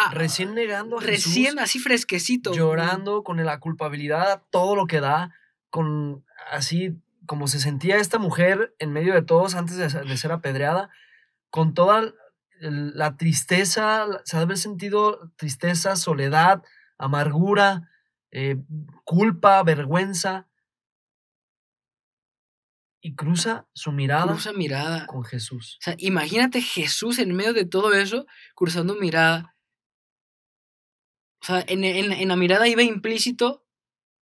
Ah, 0.00 0.12
recién 0.14 0.54
negando 0.54 0.98
a 0.98 1.02
Recién 1.02 1.58
así 1.58 1.80
fresquecito. 1.80 2.52
Llorando 2.52 3.24
con 3.24 3.44
la 3.44 3.58
culpabilidad, 3.58 4.44
todo 4.50 4.76
lo 4.76 4.86
que 4.86 5.00
da, 5.00 5.34
con 5.70 6.24
así 6.52 6.96
como 7.26 7.48
se 7.48 7.58
sentía 7.58 7.96
esta 7.96 8.18
mujer 8.18 8.76
en 8.78 8.92
medio 8.92 9.12
de 9.12 9.22
todos 9.22 9.56
antes 9.56 9.76
de, 9.76 10.16
ser 10.16 10.30
apedreada, 10.30 10.88
con 11.50 11.74
toda 11.74 12.14
la 12.60 13.16
tristeza, 13.16 14.06
se 14.24 14.36
ha 14.36 14.38
de 14.38 14.44
haber 14.44 14.58
sentido 14.58 15.32
tristeza, 15.36 15.96
soledad, 15.96 16.62
amargura, 16.96 17.90
eh, 18.30 18.56
culpa, 19.02 19.60
vergüenza. 19.64 20.46
Y 23.00 23.16
cruza 23.16 23.66
su 23.72 23.90
mirada, 23.90 24.26
cruza 24.26 24.52
mirada 24.52 25.06
con 25.06 25.24
Jesús. 25.24 25.78
O 25.80 25.82
sea, 25.82 25.94
imagínate 25.98 26.60
Jesús 26.60 27.18
en 27.18 27.34
medio 27.34 27.52
de 27.52 27.64
todo 27.64 27.94
eso, 27.94 28.26
cruzando 28.54 28.94
mirada 28.94 29.56
o 31.40 31.46
sea, 31.46 31.64
en, 31.66 32.28
la 32.28 32.36
mirada 32.36 32.68
iba 32.68 32.82
implícito 32.82 33.64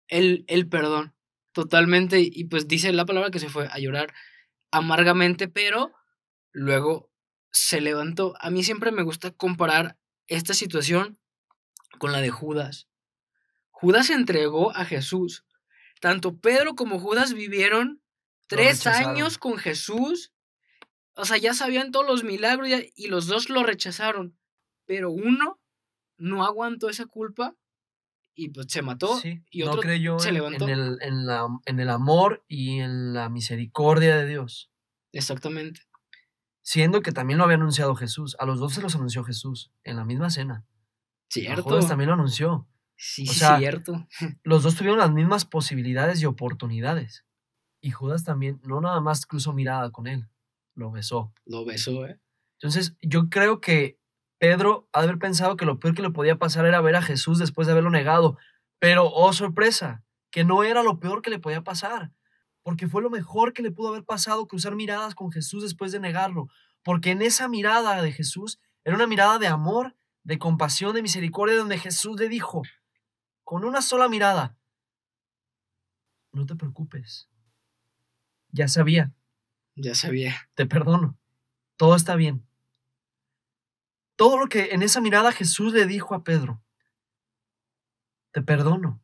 el, 0.08 0.44
el 0.48 0.68
perdón, 0.68 1.14
totalmente. 1.52 2.20
Y 2.20 2.44
pues 2.44 2.68
dice 2.68 2.92
la 2.92 3.04
palabra 3.04 3.30
que 3.30 3.38
se 3.38 3.48
fue 3.48 3.68
a 3.70 3.78
llorar 3.78 4.12
amargamente, 4.70 5.48
pero 5.48 5.92
luego 6.52 7.10
se 7.50 7.80
levantó. 7.80 8.34
A 8.40 8.50
mí 8.50 8.64
siempre 8.64 8.90
me 8.92 9.02
gusta 9.02 9.30
comparar 9.30 9.98
esta 10.26 10.54
situación 10.54 11.18
con 11.98 12.12
la 12.12 12.20
de 12.20 12.30
Judas. 12.30 12.88
Judas 13.70 14.10
entregó 14.10 14.74
a 14.74 14.84
Jesús. 14.84 15.44
Tanto 16.00 16.38
Pedro 16.38 16.74
como 16.74 16.98
Judas 16.98 17.34
vivieron 17.34 18.02
tres 18.48 18.86
años 18.86 19.38
con 19.38 19.58
Jesús. 19.58 20.32
O 21.14 21.24
sea, 21.24 21.36
ya 21.36 21.54
sabían 21.54 21.92
todos 21.92 22.06
los 22.06 22.24
milagros 22.24 22.68
y 22.96 23.06
los 23.08 23.26
dos 23.26 23.50
lo 23.50 23.62
rechazaron. 23.62 24.38
Pero 24.86 25.10
uno 25.10 25.61
no 26.18 26.44
aguantó 26.44 26.88
esa 26.88 27.06
culpa 27.06 27.56
y 28.34 28.48
pues 28.48 28.66
se 28.70 28.82
mató 28.82 29.20
y 29.50 29.62
otro 29.62 29.76
no 29.76 29.82
creyó 29.82 30.18
se 30.18 30.32
levantó. 30.32 30.68
En 30.68 30.70
el, 30.70 30.98
en, 31.02 31.26
la, 31.26 31.46
en 31.66 31.80
el 31.80 31.90
amor 31.90 32.44
y 32.48 32.78
en 32.78 33.12
la 33.12 33.28
misericordia 33.28 34.16
de 34.16 34.26
Dios. 34.26 34.70
Exactamente. 35.12 35.82
Siendo 36.62 37.02
que 37.02 37.12
también 37.12 37.38
lo 37.38 37.44
había 37.44 37.56
anunciado 37.56 37.94
Jesús. 37.94 38.36
A 38.38 38.46
los 38.46 38.60
dos 38.60 38.74
se 38.74 38.82
los 38.82 38.94
anunció 38.94 39.24
Jesús 39.24 39.72
en 39.84 39.96
la 39.96 40.04
misma 40.04 40.30
cena. 40.30 40.64
Cierto. 41.28 41.62
Judas 41.62 41.88
también 41.88 42.08
lo 42.08 42.14
anunció. 42.14 42.68
Sí, 42.96 43.24
o 43.28 43.32
sí, 43.32 43.38
sea, 43.40 43.58
cierto. 43.58 44.06
Los 44.44 44.62
dos 44.62 44.76
tuvieron 44.76 44.98
las 44.98 45.10
mismas 45.10 45.44
posibilidades 45.44 46.22
y 46.22 46.26
oportunidades. 46.26 47.24
Y 47.80 47.90
Judas 47.90 48.22
también 48.22 48.60
no 48.62 48.80
nada 48.80 49.00
más 49.00 49.26
cruzó 49.26 49.52
mirada 49.52 49.90
con 49.90 50.06
él, 50.06 50.28
lo 50.74 50.92
besó. 50.92 51.32
Lo 51.44 51.64
besó, 51.64 52.06
¿eh? 52.06 52.20
Entonces, 52.60 52.96
yo 53.02 53.28
creo 53.28 53.60
que 53.60 53.98
Pedro 54.42 54.88
ha 54.92 55.02
de 55.02 55.04
haber 55.06 55.20
pensado 55.20 55.56
que 55.56 55.64
lo 55.64 55.78
peor 55.78 55.94
que 55.94 56.02
le 56.02 56.10
podía 56.10 56.36
pasar 56.36 56.66
era 56.66 56.80
ver 56.80 56.96
a 56.96 57.02
Jesús 57.02 57.38
después 57.38 57.68
de 57.68 57.74
haberlo 57.74 57.90
negado. 57.90 58.38
Pero, 58.80 59.08
oh 59.08 59.32
sorpresa, 59.32 60.02
que 60.32 60.42
no 60.42 60.64
era 60.64 60.82
lo 60.82 60.98
peor 60.98 61.22
que 61.22 61.30
le 61.30 61.38
podía 61.38 61.62
pasar. 61.62 62.10
Porque 62.64 62.88
fue 62.88 63.02
lo 63.02 63.08
mejor 63.08 63.52
que 63.52 63.62
le 63.62 63.70
pudo 63.70 63.90
haber 63.90 64.02
pasado 64.02 64.48
cruzar 64.48 64.74
miradas 64.74 65.14
con 65.14 65.30
Jesús 65.30 65.62
después 65.62 65.92
de 65.92 66.00
negarlo. 66.00 66.48
Porque 66.82 67.12
en 67.12 67.22
esa 67.22 67.46
mirada 67.46 68.02
de 68.02 68.10
Jesús 68.10 68.58
era 68.82 68.96
una 68.96 69.06
mirada 69.06 69.38
de 69.38 69.46
amor, 69.46 69.94
de 70.24 70.40
compasión, 70.40 70.92
de 70.96 71.02
misericordia, 71.02 71.54
donde 71.54 71.78
Jesús 71.78 72.18
le 72.18 72.28
dijo, 72.28 72.62
con 73.44 73.64
una 73.64 73.80
sola 73.80 74.08
mirada, 74.08 74.56
no 76.32 76.46
te 76.46 76.56
preocupes. 76.56 77.28
Ya 78.50 78.66
sabía, 78.66 79.12
Ya 79.76 79.94
sabía. 79.94 80.34
te 80.56 80.66
perdono. 80.66 81.16
Todo 81.76 81.94
está 81.94 82.16
bien. 82.16 82.44
Todo 84.22 84.38
lo 84.38 84.46
que 84.46 84.66
en 84.70 84.84
esa 84.84 85.00
mirada 85.00 85.32
Jesús 85.32 85.72
le 85.72 85.84
dijo 85.84 86.14
a 86.14 86.22
Pedro, 86.22 86.62
te 88.32 88.40
perdono. 88.40 89.02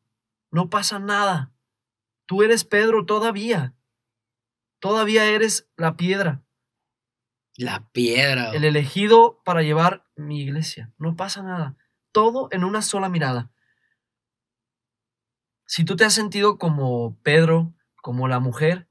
No 0.53 0.71
pasa 0.71 1.01
nada. 1.01 1.53
Tú 2.25 2.45
eres 2.45 2.63
Pedro 2.63 3.05
todavía. 3.05 3.75
Todavía 4.79 5.25
eres 5.25 5.69
la 5.77 5.97
piedra, 5.97 6.45
La 7.57 7.91
piedra. 7.91 8.53
el 8.53 8.65
elegido 8.65 9.43
para 9.45 9.63
llevar 9.63 10.09
mi 10.15 10.41
iglesia. 10.41 10.95
No 10.99 11.17
pasa 11.17 11.43
nada. 11.43 11.77
Todo 12.13 12.47
en 12.53 12.63
una 12.63 12.81
sola 12.81 13.09
mirada. 13.09 13.51
Si 15.67 15.85
tú 15.85 15.97
te 15.97 16.05
has 16.05 16.15
sentido 16.15 16.59
como 16.59 17.21
Pedro, 17.25 17.75
como 18.03 18.29
la 18.29 18.39
mujer 18.39 18.89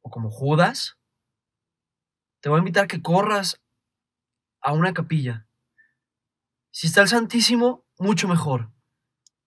o 0.00 0.08
como 0.08 0.30
Judas, 0.30 0.98
te 2.40 2.48
voy 2.48 2.56
a 2.56 2.60
invitar 2.60 2.86
que 2.86 3.02
corras 3.02 3.60
a 4.64 4.72
una 4.72 4.94
capilla. 4.94 5.46
Si 6.72 6.88
está 6.88 7.02
el 7.02 7.08
Santísimo, 7.08 7.84
mucho 7.98 8.26
mejor. 8.26 8.72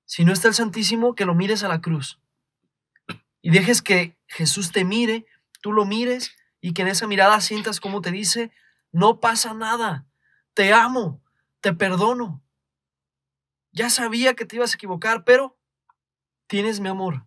Si 0.05 0.23
no 0.23 0.31
está 0.31 0.47
el 0.47 0.53
Santísimo, 0.53 1.15
que 1.15 1.25
lo 1.25 1.33
mires 1.33 1.63
a 1.63 1.67
la 1.67 1.81
cruz. 1.81 2.21
Y 3.41 3.49
dejes 3.49 3.81
que 3.81 4.15
Jesús 4.27 4.71
te 4.71 4.85
mire, 4.85 5.25
tú 5.59 5.73
lo 5.73 5.85
mires 5.85 6.37
y 6.61 6.73
que 6.73 6.83
en 6.83 6.89
esa 6.89 7.07
mirada 7.07 7.41
sientas 7.41 7.79
como 7.79 8.01
te 8.01 8.11
dice, 8.11 8.51
no 8.91 9.19
pasa 9.19 9.53
nada, 9.55 10.07
te 10.53 10.71
amo, 10.71 11.21
te 11.61 11.73
perdono. 11.73 12.43
Ya 13.71 13.89
sabía 13.89 14.35
que 14.35 14.45
te 14.45 14.57
ibas 14.57 14.73
a 14.73 14.75
equivocar, 14.75 15.23
pero 15.23 15.57
tienes 16.45 16.79
mi 16.79 16.89
amor. 16.89 17.25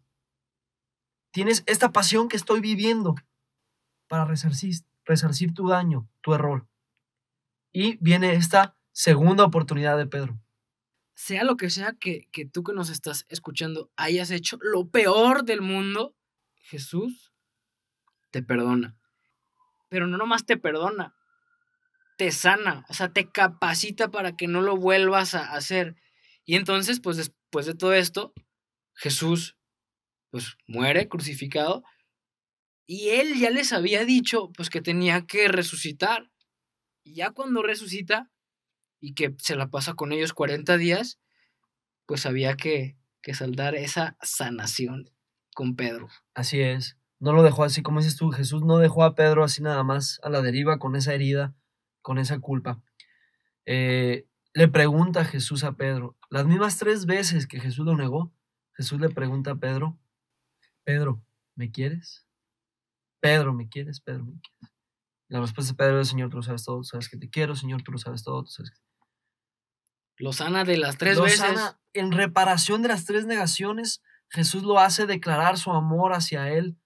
Tienes 1.32 1.64
esta 1.66 1.90
pasión 1.90 2.28
que 2.28 2.36
estoy 2.36 2.60
viviendo 2.60 3.16
para 4.06 4.24
resarcir, 4.24 4.76
resarcir 5.04 5.54
tu 5.54 5.68
daño, 5.68 6.08
tu 6.20 6.34
error. 6.34 6.69
Y 7.72 7.96
viene 8.00 8.34
esta 8.34 8.76
segunda 8.92 9.44
oportunidad 9.44 9.96
de 9.96 10.06
Pedro. 10.06 10.40
sea 11.14 11.44
lo 11.44 11.56
que 11.56 11.70
sea 11.70 11.94
que, 11.94 12.28
que 12.32 12.46
tú 12.46 12.62
que 12.62 12.72
nos 12.72 12.90
estás 12.90 13.26
escuchando 13.28 13.90
hayas 13.96 14.30
hecho 14.30 14.58
lo 14.60 14.88
peor 14.88 15.44
del 15.44 15.60
mundo, 15.60 16.16
Jesús 16.56 17.32
te 18.30 18.42
perdona. 18.42 18.96
Pero 19.88 20.06
no 20.06 20.16
nomás 20.16 20.46
te 20.46 20.56
perdona, 20.56 21.14
te 22.16 22.30
sana, 22.30 22.84
o 22.88 22.94
sea, 22.94 23.12
te 23.12 23.30
capacita 23.30 24.10
para 24.10 24.36
que 24.36 24.46
no 24.46 24.60
lo 24.60 24.76
vuelvas 24.76 25.34
a 25.34 25.52
hacer. 25.52 25.96
Y 26.44 26.56
entonces, 26.56 27.00
pues 27.00 27.16
después 27.16 27.66
de 27.66 27.74
todo 27.74 27.92
esto, 27.92 28.32
Jesús, 28.94 29.56
pues 30.30 30.56
muere 30.66 31.08
crucificado. 31.08 31.82
Y 32.86 33.10
él 33.10 33.38
ya 33.38 33.50
les 33.50 33.72
había 33.72 34.04
dicho, 34.04 34.50
pues 34.56 34.70
que 34.70 34.80
tenía 34.80 35.26
que 35.26 35.48
resucitar. 35.48 36.29
Y 37.10 37.14
ya 37.14 37.32
cuando 37.32 37.64
resucita, 37.64 38.30
y 39.00 39.14
que 39.14 39.34
se 39.38 39.56
la 39.56 39.68
pasa 39.68 39.94
con 39.94 40.12
ellos 40.12 40.32
40 40.32 40.76
días, 40.76 41.18
pues 42.06 42.24
había 42.24 42.56
que, 42.56 42.96
que 43.20 43.34
saldar 43.34 43.74
esa 43.74 44.16
sanación 44.22 45.10
con 45.52 45.74
Pedro. 45.74 46.08
Así 46.34 46.60
es. 46.60 46.98
No 47.18 47.32
lo 47.32 47.42
dejó 47.42 47.64
así 47.64 47.82
como 47.82 47.98
dices 47.98 48.14
tú. 48.14 48.30
Jesús 48.30 48.62
no 48.62 48.78
dejó 48.78 49.02
a 49.02 49.16
Pedro 49.16 49.42
así 49.42 49.60
nada 49.60 49.82
más 49.82 50.20
a 50.22 50.30
la 50.30 50.40
deriva 50.40 50.78
con 50.78 50.94
esa 50.94 51.12
herida, 51.12 51.52
con 52.00 52.18
esa 52.18 52.38
culpa. 52.38 52.80
Eh, 53.66 54.28
le 54.54 54.68
pregunta 54.68 55.24
Jesús 55.24 55.64
a 55.64 55.72
Pedro, 55.72 56.16
las 56.28 56.46
mismas 56.46 56.78
tres 56.78 57.06
veces 57.06 57.48
que 57.48 57.58
Jesús 57.58 57.86
lo 57.86 57.96
negó, 57.96 58.32
Jesús 58.74 59.00
le 59.00 59.08
pregunta 59.08 59.50
a 59.50 59.56
Pedro, 59.56 59.98
Pedro, 60.84 61.20
¿me 61.56 61.72
quieres? 61.72 62.24
Pedro, 63.18 63.52
¿me 63.52 63.68
quieres? 63.68 64.00
Pedro, 64.00 64.26
¿me 64.26 64.40
quieres? 64.40 64.79
La 65.30 65.40
respuesta 65.40 65.72
de 65.72 65.76
Pedro 65.76 66.00
es, 66.00 66.08
Señor, 66.08 66.28
tú 66.28 66.38
lo 66.38 66.42
sabes 66.42 66.64
todo, 66.64 66.78
tú 66.78 66.84
sabes 66.84 67.08
que 67.08 67.16
te 67.16 67.30
quiero, 67.30 67.54
Señor, 67.54 67.82
tú 67.82 67.92
lo 67.92 67.98
sabes 67.98 68.24
todo, 68.24 68.42
tú 68.42 68.50
sabes 68.50 68.72
que 68.72 68.78
Lo 70.16 70.32
sana 70.32 70.64
de 70.64 70.76
las 70.76 70.98
tres 70.98 71.16
lo 71.16 71.22
veces. 71.22 71.38
sana. 71.38 71.80
En 71.92 72.10
reparación 72.10 72.82
de 72.82 72.88
las 72.88 73.04
tres 73.04 73.26
negaciones, 73.26 74.02
Jesús 74.28 74.64
lo 74.64 74.80
hace 74.80 75.06
declarar 75.06 75.56
su 75.56 75.70
amor 75.70 76.14
hacia 76.14 76.50
él 76.50 76.76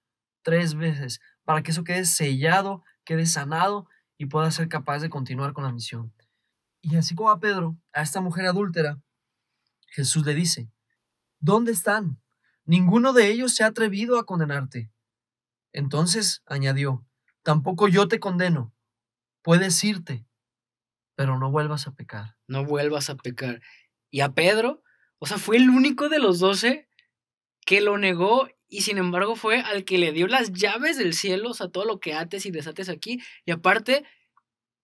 tres 0.42 0.74
veces, 0.74 1.20
para 1.44 1.62
que 1.62 1.70
eso 1.70 1.84
quede 1.84 2.04
sellado, 2.04 2.84
quede 3.04 3.24
sanado 3.24 3.88
y 4.18 4.26
pueda 4.26 4.50
ser 4.50 4.68
capaz 4.68 4.98
de 4.98 5.08
continuar 5.08 5.54
con 5.54 5.64
la 5.64 5.72
misión. 5.72 6.12
Y 6.82 6.96
así 6.96 7.14
como 7.14 7.30
a 7.30 7.40
Pedro, 7.40 7.78
a 7.94 8.02
esta 8.02 8.20
mujer 8.20 8.44
adúltera, 8.44 9.00
Jesús 9.88 10.26
le 10.26 10.34
dice, 10.34 10.70
¿dónde 11.40 11.72
están? 11.72 12.20
Ninguno 12.66 13.14
de 13.14 13.28
ellos 13.28 13.54
se 13.54 13.64
ha 13.64 13.68
atrevido 13.68 14.18
a 14.18 14.26
condenarte. 14.26 14.90
Entonces 15.72 16.42
añadió, 16.44 17.06
tampoco 17.44 17.86
yo 17.86 18.08
te 18.08 18.18
condeno. 18.18 18.74
Puedes 19.42 19.84
irte, 19.84 20.26
pero 21.14 21.38
no 21.38 21.52
vuelvas 21.52 21.86
a 21.86 21.94
pecar. 21.94 22.36
No 22.48 22.64
vuelvas 22.64 23.10
a 23.10 23.16
pecar. 23.16 23.60
Y 24.10 24.20
a 24.20 24.32
Pedro, 24.32 24.82
o 25.18 25.26
sea, 25.26 25.38
fue 25.38 25.58
el 25.58 25.70
único 25.70 26.08
de 26.08 26.18
los 26.18 26.40
doce 26.40 26.88
que 27.64 27.80
lo 27.80 27.96
negó 27.98 28.48
y 28.68 28.80
sin 28.82 28.98
embargo 28.98 29.36
fue 29.36 29.60
al 29.60 29.84
que 29.84 29.98
le 29.98 30.12
dio 30.12 30.26
las 30.26 30.52
llaves 30.52 30.96
del 30.96 31.14
cielo, 31.14 31.50
o 31.50 31.54
sea, 31.54 31.68
todo 31.68 31.84
lo 31.84 32.00
que 32.00 32.14
ates 32.14 32.46
y 32.46 32.50
desates 32.50 32.88
aquí. 32.88 33.20
Y 33.44 33.52
aparte, 33.52 34.04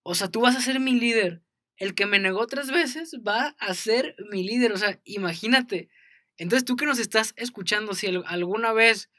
o 0.03 0.14
sea, 0.14 0.29
tú 0.29 0.42
vas 0.42 0.57
a 0.57 0.61
ser 0.61 0.79
mi 0.79 0.92
líder. 0.92 1.42
El 1.77 1.94
que 1.94 2.07
me 2.07 2.18
negó 2.18 2.46
tres 2.46 2.70
veces 2.70 3.16
va 3.27 3.57
a 3.59 3.75
ser 3.75 4.14
mi 4.31 4.44
líder, 4.44 4.73
o 4.73 4.77
sea, 4.77 5.01
imagínate. 5.05 5.88
Entonces 6.37 6.64
tú 6.64 6.77
que 6.77 6.87
nos 6.87 6.99
estás 6.99 7.33
escuchando, 7.37 7.94
si 7.94 8.07
alguna 8.27 8.73
vez 8.73 9.11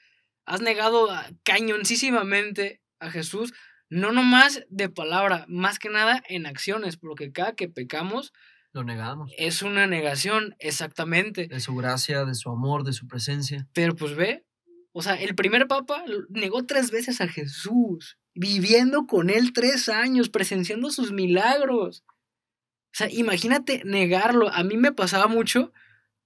has 0.45 0.61
negado 0.61 1.09
cañoncísimamente 1.43 2.80
a 3.01 3.11
Jesús, 3.11 3.53
no 3.89 4.13
nomás 4.13 4.63
de 4.69 4.87
palabra, 4.89 5.45
más 5.49 5.79
que 5.79 5.89
nada 5.89 6.23
en 6.29 6.45
acciones, 6.45 6.95
porque 6.95 7.31
cada 7.31 7.55
que 7.55 7.67
pecamos 7.67 8.31
lo 8.73 8.85
negamos. 8.85 9.31
Es 9.37 9.63
una 9.63 9.85
negación, 9.85 10.55
exactamente. 10.59 11.47
De 11.47 11.59
su 11.59 11.75
gracia, 11.75 12.23
de 12.23 12.35
su 12.35 12.49
amor, 12.49 12.85
de 12.85 12.93
su 12.93 13.05
presencia. 13.05 13.67
Pero 13.73 13.95
pues 13.95 14.15
ve, 14.15 14.45
o 14.93 15.01
sea, 15.01 15.15
el 15.15 15.35
primer 15.35 15.67
papa 15.67 16.05
negó 16.29 16.65
tres 16.65 16.89
veces 16.89 17.19
a 17.19 17.27
Jesús, 17.27 18.17
viviendo 18.33 19.07
con 19.07 19.29
él 19.29 19.51
tres 19.51 19.89
años, 19.89 20.29
presenciando 20.29 20.89
sus 20.89 21.11
milagros. 21.11 22.05
O 22.07 22.93
sea, 22.93 23.09
imagínate 23.09 23.83
negarlo. 23.83 24.49
A 24.49 24.63
mí 24.63 24.77
me 24.77 24.93
pasaba 24.93 25.27
mucho 25.27 25.73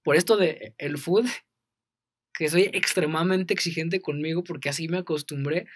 por 0.04 0.14
esto 0.14 0.36
de 0.36 0.72
el 0.78 0.98
food, 0.98 1.26
que 2.32 2.48
soy 2.48 2.70
extremadamente 2.72 3.54
exigente 3.54 4.00
conmigo 4.00 4.44
porque 4.44 4.68
así 4.68 4.86
me 4.88 4.98
acostumbré. 4.98 5.66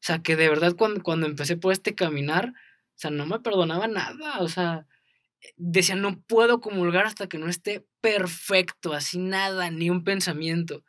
O 0.00 0.06
sea, 0.08 0.20
que 0.20 0.36
de 0.36 0.48
verdad 0.48 0.74
cuando, 0.76 1.02
cuando 1.02 1.26
empecé 1.26 1.56
por 1.56 1.72
este 1.72 1.94
caminar, 1.94 2.50
o 2.50 3.00
sea, 3.00 3.10
no 3.10 3.26
me 3.26 3.40
perdonaba 3.40 3.88
nada. 3.88 4.38
O 4.40 4.48
sea, 4.48 4.86
decía, 5.56 5.96
no 5.96 6.20
puedo 6.22 6.60
comulgar 6.60 7.06
hasta 7.06 7.28
que 7.28 7.38
no 7.38 7.48
esté 7.48 7.86
perfecto, 8.00 8.92
así 8.92 9.18
nada, 9.18 9.70
ni 9.70 9.90
un 9.90 10.04
pensamiento. 10.04 10.84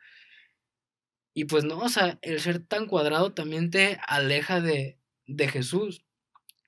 Y 1.34 1.44
pues 1.44 1.64
no, 1.64 1.78
o 1.78 1.88
sea, 1.88 2.18
el 2.22 2.40
ser 2.40 2.60
tan 2.60 2.86
cuadrado 2.86 3.32
también 3.32 3.70
te 3.70 3.98
aleja 4.06 4.60
de, 4.60 4.98
de 5.26 5.48
Jesús. 5.48 6.02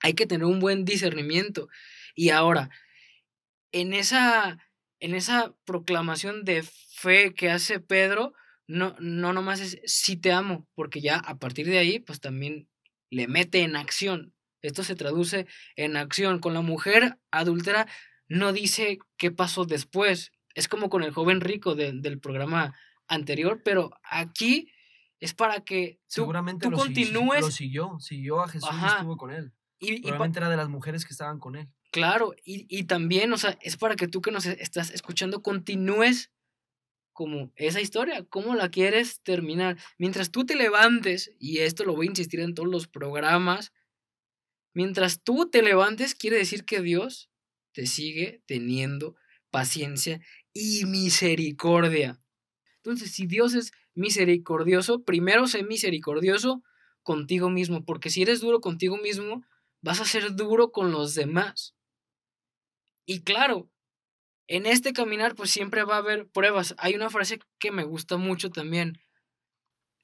Hay 0.01 0.15
que 0.15 0.27
tener 0.27 0.47
un 0.47 0.61
buen 0.61 0.85
discernimiento. 0.85 1.69
Y 2.15 2.31
ahora, 2.31 2.71
en 3.73 3.93
esa, 3.93 4.59
en 5.01 5.15
esa 5.15 5.55
proclamación 5.65 6.45
de 6.45 6.63
fe 6.63 7.35
que 7.35 7.51
hace 7.51 7.81
Pedro, 7.81 8.35
no, 8.67 8.95
no 9.01 9.33
nomás 9.33 9.61
es 9.61 9.81
sí 9.85 10.17
te 10.17 10.33
amo, 10.33 10.67
porque 10.75 11.01
ya 11.01 11.17
a 11.17 11.39
partir 11.39 11.67
de 11.67 11.79
ahí, 11.79 11.99
pues 11.99 12.21
también 12.21 12.69
le 13.11 13.29
mete 13.29 13.63
en 13.63 13.77
acción. 13.77 14.35
Esto 14.63 14.85
se 14.85 14.95
traduce 14.95 15.47
en 15.77 15.97
acción. 15.97 16.39
Con 16.39 16.55
la 16.55 16.61
mujer 16.61 17.19
adúltera 17.31 17.87
no 18.29 18.53
dice 18.53 18.99
qué 19.17 19.31
pasó 19.31 19.65
después. 19.65 20.31
Es 20.55 20.69
como 20.69 20.89
con 20.89 21.03
el 21.03 21.13
joven 21.13 21.41
rico 21.41 21.75
de, 21.75 21.93
del 21.93 22.21
programa 22.21 22.75
anterior, 23.09 23.63
pero 23.65 23.91
aquí 24.05 24.73
es 25.21 25.35
para 25.35 25.61
que 25.61 26.01
tú, 26.09 26.23
Seguramente 26.23 26.67
tú 26.67 26.71
lo, 26.71 26.79
continúes. 26.79 27.41
Lo 27.41 27.51
siguió, 27.51 27.99
siguió 28.01 28.41
a 28.41 28.49
Jesús 28.49 28.69
Ajá. 28.71 28.87
y 28.87 28.91
estuvo 28.97 29.17
con 29.17 29.33
él. 29.33 29.53
y, 29.79 30.07
era 30.09 30.49
de 30.49 30.57
las 30.57 30.69
mujeres 30.69 31.05
que 31.05 31.13
estaban 31.13 31.39
con 31.39 31.57
él. 31.57 31.69
Claro, 31.91 32.35
y, 32.45 32.67
y 32.71 32.85
también, 32.85 33.33
o 33.35 33.37
sea, 33.37 33.59
es 33.61 33.77
para 33.77 33.97
que 33.97 34.09
tú 34.09 34.23
que 34.23 34.31
nos 34.31 34.47
estás 34.47 34.91
escuchando 34.91 35.43
continúes 35.43 36.31
como 37.13 37.53
esa 37.57 37.81
historia, 37.81 38.25
cómo 38.29 38.55
la 38.55 38.71
quieres 38.71 39.21
terminar. 39.23 39.79
Mientras 39.99 40.31
tú 40.31 40.45
te 40.45 40.57
levantes, 40.57 41.33
y 41.39 41.59
esto 41.59 41.85
lo 41.85 41.95
voy 41.95 42.07
a 42.07 42.11
insistir 42.11 42.41
en 42.41 42.55
todos 42.55 42.69
los 42.69 42.89
programas, 42.89 43.73
mientras 44.75 45.23
tú 45.23 45.49
te 45.51 45.63
levantes, 45.63 46.15
quiere 46.15 46.39
decir 46.39 46.65
que 46.65 46.81
Dios 46.81 47.31
te 47.73 47.87
sigue 47.87 48.43
teniendo 48.47 49.17
paciencia 49.51 50.21
y 50.53 50.85
misericordia. 50.87 52.21
Entonces, 52.77 53.13
si 53.13 53.27
Dios 53.27 53.55
es 53.55 53.73
misericordioso, 53.95 55.05
primero 55.05 55.47
sé 55.47 55.63
misericordioso 55.63 56.63
contigo 57.03 57.51
mismo, 57.51 57.85
porque 57.85 58.11
si 58.11 58.23
eres 58.23 58.41
duro 58.41 58.61
contigo 58.61 58.97
mismo, 58.97 59.45
vas 59.81 60.01
a 60.01 60.05
ser 60.05 60.35
duro 60.35 60.73
con 60.73 60.93
los 60.93 61.15
demás. 61.15 61.75
Y 63.07 63.23
claro, 63.23 63.71
en 64.57 64.67
este 64.67 64.93
caminar 64.93 65.35
pues 65.35 65.51
siempre 65.51 65.83
va 65.83 65.95
a 65.95 65.99
haber 65.99 66.29
pruebas. 66.29 66.75
Hay 66.79 66.95
una 66.95 67.11
frase 67.11 67.41
que 67.59 67.71
me 67.71 67.85
gusta 67.85 68.19
mucho 68.19 68.51
también. 68.51 69.01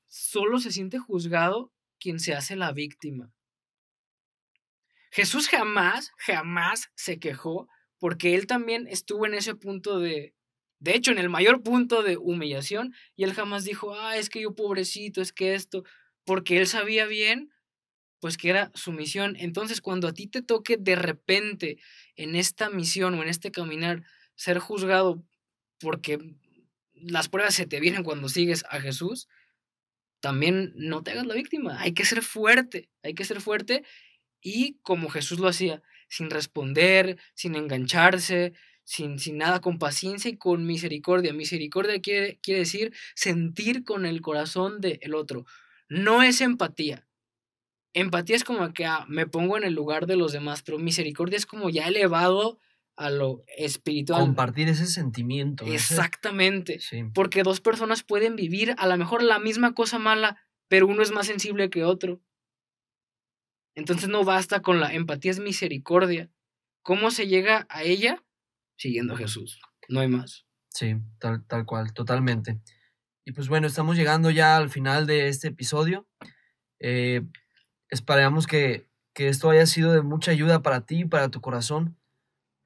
Solo 0.08 0.58
se 0.58 0.72
siente 0.72 0.98
juzgado 0.98 1.70
quien 2.00 2.18
se 2.18 2.34
hace 2.34 2.56
la 2.56 2.72
víctima. 2.72 3.30
Jesús 5.10 5.48
jamás, 5.48 6.12
jamás 6.16 6.90
se 6.94 7.18
quejó 7.18 7.68
porque 7.98 8.34
él 8.34 8.46
también 8.46 8.86
estuvo 8.86 9.26
en 9.26 9.34
ese 9.34 9.54
punto 9.54 9.98
de, 9.98 10.34
de 10.80 10.94
hecho, 10.94 11.10
en 11.10 11.18
el 11.18 11.28
mayor 11.28 11.62
punto 11.62 12.02
de 12.02 12.16
humillación, 12.16 12.94
y 13.16 13.24
él 13.24 13.34
jamás 13.34 13.64
dijo, 13.64 13.94
ah, 13.94 14.16
es 14.16 14.30
que 14.30 14.40
yo 14.40 14.54
pobrecito, 14.54 15.20
es 15.20 15.32
que 15.32 15.54
esto, 15.54 15.84
porque 16.24 16.58
él 16.58 16.66
sabía 16.66 17.06
bien, 17.06 17.52
pues 18.20 18.36
que 18.36 18.50
era 18.50 18.70
su 18.74 18.92
misión. 18.92 19.36
Entonces, 19.38 19.80
cuando 19.80 20.08
a 20.08 20.14
ti 20.14 20.26
te 20.26 20.42
toque 20.42 20.76
de 20.76 20.96
repente 20.96 21.78
en 22.16 22.36
esta 22.36 22.70
misión 22.70 23.14
o 23.14 23.22
en 23.22 23.28
este 23.28 23.50
caminar 23.50 24.04
ser 24.38 24.60
juzgado 24.60 25.22
porque 25.80 26.36
las 26.94 27.28
pruebas 27.28 27.54
se 27.54 27.66
te 27.66 27.80
vienen 27.80 28.04
cuando 28.04 28.28
sigues 28.28 28.64
a 28.70 28.80
Jesús, 28.80 29.28
también 30.20 30.72
no 30.76 31.02
te 31.02 31.10
hagas 31.10 31.26
la 31.26 31.34
víctima. 31.34 31.80
Hay 31.80 31.92
que 31.92 32.04
ser 32.04 32.22
fuerte, 32.22 32.88
hay 33.02 33.14
que 33.14 33.24
ser 33.24 33.40
fuerte 33.40 33.84
y 34.40 34.78
como 34.82 35.10
Jesús 35.10 35.40
lo 35.40 35.48
hacía, 35.48 35.82
sin 36.08 36.30
responder, 36.30 37.18
sin 37.34 37.56
engancharse, 37.56 38.52
sin, 38.84 39.18
sin 39.18 39.38
nada, 39.38 39.60
con 39.60 39.78
paciencia 39.78 40.30
y 40.30 40.36
con 40.36 40.66
misericordia. 40.66 41.32
Misericordia 41.32 42.00
quiere, 42.00 42.38
quiere 42.40 42.60
decir 42.60 42.94
sentir 43.16 43.84
con 43.84 44.06
el 44.06 44.20
corazón 44.20 44.80
del 44.80 45.14
otro. 45.14 45.46
No 45.88 46.22
es 46.22 46.40
empatía. 46.40 47.08
Empatía 47.92 48.36
es 48.36 48.44
como 48.44 48.72
que 48.72 48.86
ah, 48.86 49.04
me 49.08 49.26
pongo 49.26 49.56
en 49.56 49.64
el 49.64 49.74
lugar 49.74 50.06
de 50.06 50.16
los 50.16 50.30
demás, 50.32 50.62
pero 50.62 50.78
misericordia 50.78 51.36
es 51.36 51.46
como 51.46 51.70
ya 51.70 51.88
elevado 51.88 52.60
a 52.98 53.10
lo 53.10 53.44
espiritual. 53.56 54.20
Compartir 54.20 54.68
ese 54.68 54.86
sentimiento. 54.86 55.64
Exactamente. 55.66 56.80
Porque 57.14 57.44
dos 57.44 57.60
personas 57.60 58.02
pueden 58.02 58.34
vivir 58.34 58.74
a 58.76 58.88
lo 58.88 58.96
mejor 58.96 59.22
la 59.22 59.38
misma 59.38 59.72
cosa 59.72 60.00
mala, 60.00 60.42
pero 60.66 60.88
uno 60.88 61.02
es 61.02 61.12
más 61.12 61.28
sensible 61.28 61.70
que 61.70 61.84
otro. 61.84 62.20
Entonces 63.76 64.08
no 64.08 64.24
basta 64.24 64.62
con 64.62 64.80
la 64.80 64.92
empatía, 64.92 65.30
es 65.30 65.38
misericordia. 65.38 66.28
¿Cómo 66.82 67.12
se 67.12 67.28
llega 67.28 67.66
a 67.70 67.84
ella? 67.84 68.24
Siguiendo 68.76 69.14
a 69.14 69.18
Jesús. 69.18 69.60
No 69.88 70.00
hay 70.00 70.08
más. 70.08 70.44
Sí, 70.70 70.96
tal, 71.20 71.46
tal 71.46 71.66
cual, 71.66 71.92
totalmente. 71.92 72.60
Y 73.24 73.30
pues 73.30 73.48
bueno, 73.48 73.68
estamos 73.68 73.96
llegando 73.96 74.30
ya 74.30 74.56
al 74.56 74.70
final 74.70 75.06
de 75.06 75.28
este 75.28 75.48
episodio. 75.48 76.08
Eh, 76.80 77.22
esperamos 77.90 78.48
que, 78.48 78.88
que 79.14 79.28
esto 79.28 79.50
haya 79.50 79.66
sido 79.66 79.92
de 79.92 80.02
mucha 80.02 80.32
ayuda 80.32 80.62
para 80.62 80.84
ti, 80.84 81.04
para 81.04 81.28
tu 81.30 81.40
corazón 81.40 81.97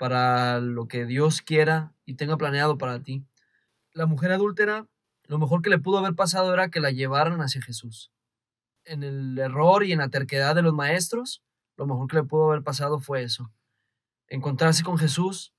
para 0.03 0.59
lo 0.59 0.89
que 0.89 1.07
Dios 1.07 1.43
quiera 1.43 1.95
y 2.05 2.15
tenga 2.15 2.37
planeado 2.37 2.77
para 2.77 3.05
ti. 3.05 3.25
La 3.93 4.07
mujer 4.07 4.33
adúltera, 4.33 4.89
lo 5.29 5.39
mejor 5.39 5.63
que 5.63 5.71
le 5.71 5.79
pudo 5.79 5.99
haber 5.99 6.17
pasado 6.17 6.53
era 6.53 6.71
que 6.71 6.81
la 6.81 6.91
llevaran 6.91 7.41
hacia 7.41 7.63
Jesús. 7.63 8.11
En 8.85 9.05
el 9.05 9.39
error 9.39 9.85
y 9.85 9.93
en 9.93 10.01
la 10.01 10.09
terquedad 10.09 10.57
de 10.57 10.63
los 10.63 10.75
maestros, 10.75 11.45
lo 11.77 11.87
mejor 11.87 12.09
que 12.09 12.17
le 12.17 12.25
pudo 12.25 12.51
haber 12.51 12.65
pasado 12.65 12.99
fue 12.99 13.23
eso. 13.23 13.53
Encontrarse 14.27 14.83
con 14.83 14.99
Jesús, 14.99 15.55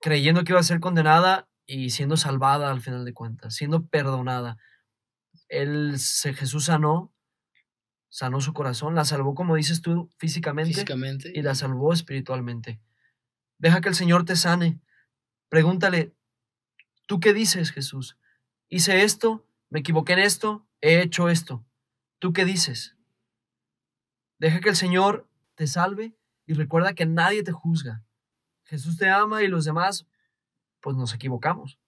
creyendo 0.00 0.44
que 0.44 0.52
iba 0.52 0.60
a 0.60 0.62
ser 0.62 0.78
condenada 0.78 1.48
y 1.66 1.90
siendo 1.90 2.16
salvada 2.16 2.70
al 2.70 2.80
final 2.80 3.04
de 3.04 3.12
cuentas, 3.12 3.56
siendo 3.56 3.88
perdonada. 3.88 4.56
Él, 5.48 5.96
Jesús 5.96 6.66
sanó, 6.66 7.12
sanó 8.08 8.40
su 8.40 8.52
corazón, 8.52 8.94
la 8.94 9.04
salvó, 9.04 9.34
como 9.34 9.56
dices 9.56 9.82
tú, 9.82 10.12
físicamente, 10.16 10.74
físicamente. 10.74 11.32
y 11.34 11.42
la 11.42 11.56
salvó 11.56 11.92
espiritualmente. 11.92 12.78
Deja 13.58 13.80
que 13.80 13.88
el 13.88 13.94
Señor 13.94 14.24
te 14.24 14.36
sane. 14.36 14.80
Pregúntale, 15.48 16.14
¿tú 17.06 17.20
qué 17.20 17.32
dices, 17.32 17.72
Jesús? 17.72 18.16
Hice 18.68 19.02
esto, 19.02 19.46
me 19.68 19.80
equivoqué 19.80 20.12
en 20.14 20.20
esto, 20.20 20.66
he 20.80 21.02
hecho 21.02 21.28
esto. 21.28 21.64
¿Tú 22.18 22.32
qué 22.32 22.44
dices? 22.44 22.96
Deja 24.38 24.60
que 24.60 24.68
el 24.68 24.76
Señor 24.76 25.28
te 25.54 25.66
salve 25.66 26.14
y 26.46 26.54
recuerda 26.54 26.94
que 26.94 27.06
nadie 27.06 27.42
te 27.42 27.52
juzga. 27.52 28.04
Jesús 28.64 28.96
te 28.96 29.08
ama 29.08 29.42
y 29.42 29.48
los 29.48 29.64
demás, 29.64 30.06
pues 30.80 30.96
nos 30.96 31.12
equivocamos. 31.14 31.78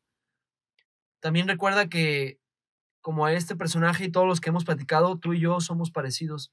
También 1.20 1.46
recuerda 1.46 1.88
que, 1.88 2.40
como 3.00 3.26
a 3.26 3.32
este 3.32 3.54
personaje 3.54 4.04
y 4.04 4.10
todos 4.10 4.26
los 4.26 4.40
que 4.40 4.48
hemos 4.48 4.64
platicado, 4.64 5.18
tú 5.18 5.34
y 5.34 5.40
yo 5.40 5.60
somos 5.60 5.90
parecidos. 5.90 6.52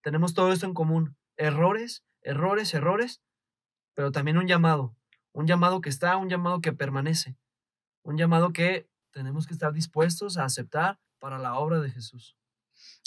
Tenemos 0.00 0.32
todo 0.32 0.52
esto 0.52 0.66
en 0.66 0.74
común. 0.74 1.16
Errores, 1.36 2.04
errores, 2.22 2.72
errores, 2.72 3.20
pero 3.94 4.12
también 4.12 4.38
un 4.38 4.46
llamado, 4.46 4.96
un 5.32 5.46
llamado 5.46 5.80
que 5.80 5.88
está, 5.88 6.16
un 6.16 6.28
llamado 6.28 6.60
que 6.60 6.72
permanece, 6.72 7.36
un 8.02 8.16
llamado 8.16 8.52
que 8.52 8.88
tenemos 9.10 9.46
que 9.46 9.54
estar 9.54 9.72
dispuestos 9.72 10.36
a 10.36 10.44
aceptar 10.44 11.00
para 11.18 11.38
la 11.38 11.54
obra 11.54 11.80
de 11.80 11.90
Jesús. 11.90 12.36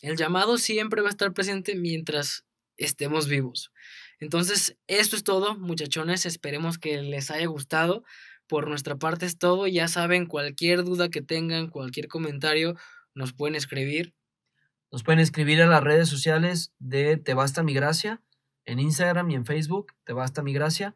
El 0.02 0.17
llamado 0.17 0.58
siempre 0.58 1.02
va 1.02 1.08
a 1.08 1.12
estar 1.12 1.34
presente 1.34 1.76
mientras 1.76 2.45
estemos 2.78 3.28
vivos. 3.28 3.71
Entonces, 4.19 4.78
esto 4.88 5.15
es 5.15 5.23
todo, 5.23 5.58
muchachones. 5.58 6.26
Esperemos 6.26 6.78
que 6.78 7.02
les 7.02 7.30
haya 7.32 7.45
gustado. 7.47 8.04
Por 8.47 8.67
nuestra 8.67 8.95
parte 8.95 9.26
es 9.26 9.38
todo. 9.38 9.67
Ya 9.67 9.88
saben, 9.88 10.26
cualquier 10.26 10.84
duda 10.84 11.10
que 11.10 11.21
tengan, 11.21 11.69
cualquier 11.69 12.08
comentario, 12.08 12.76
nos 13.13 13.34
pueden 13.34 13.56
escribir. 13.56 14.15
Nos 14.91 15.04
pueden 15.04 15.19
escribir 15.19 15.62
a 15.62 15.67
las 15.67 15.84
redes 15.84 16.08
sociales 16.08 16.71
de 16.80 17.17
Te 17.17 17.34
Basta 17.34 17.62
Mi 17.62 17.73
Gracia 17.73 18.21
en 18.67 18.80
Instagram 18.80 19.32
y 19.32 19.36
en 19.36 19.45
Facebook, 19.45 19.93
te 20.03 20.13
basta 20.13 20.43
mi 20.43 20.53
gracia. 20.53 20.95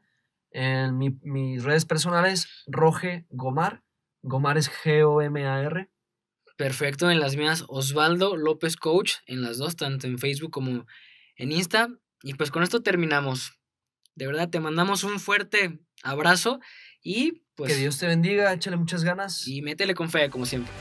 En 0.51 0.97
mis 0.97 1.63
redes 1.63 1.85
personales, 1.85 2.63
Roge 2.67 3.25
Gomar. 3.29 3.83
Gomar 4.21 4.57
es 4.57 4.69
G-O-M-A-R. 4.69 5.89
Perfecto, 6.57 7.09
en 7.09 7.21
las 7.21 7.37
mías, 7.37 7.63
Osvaldo 7.69 8.35
López 8.35 8.75
Coach, 8.75 9.15
en 9.25 9.41
las 9.41 9.57
dos, 9.57 9.77
tanto 9.77 10.05
en 10.05 10.19
Facebook 10.19 10.51
como 10.51 10.85
en 11.37 11.51
Insta. 11.51 11.87
Y 12.21 12.33
pues 12.33 12.51
con 12.51 12.61
esto 12.61 12.83
terminamos. 12.83 13.53
De 14.15 14.27
verdad, 14.27 14.49
te 14.49 14.59
mandamos 14.59 15.05
un 15.05 15.19
fuerte 15.19 15.79
abrazo 16.03 16.59
y 17.01 17.43
pues... 17.55 17.71
Que 17.71 17.79
Dios 17.79 17.97
te 17.97 18.05
bendiga, 18.05 18.53
échale 18.53 18.75
muchas 18.75 19.05
ganas. 19.05 19.47
Y 19.47 19.61
métele 19.61 19.95
con 19.95 20.09
fe, 20.09 20.29
como 20.29 20.45
siempre. 20.45 20.71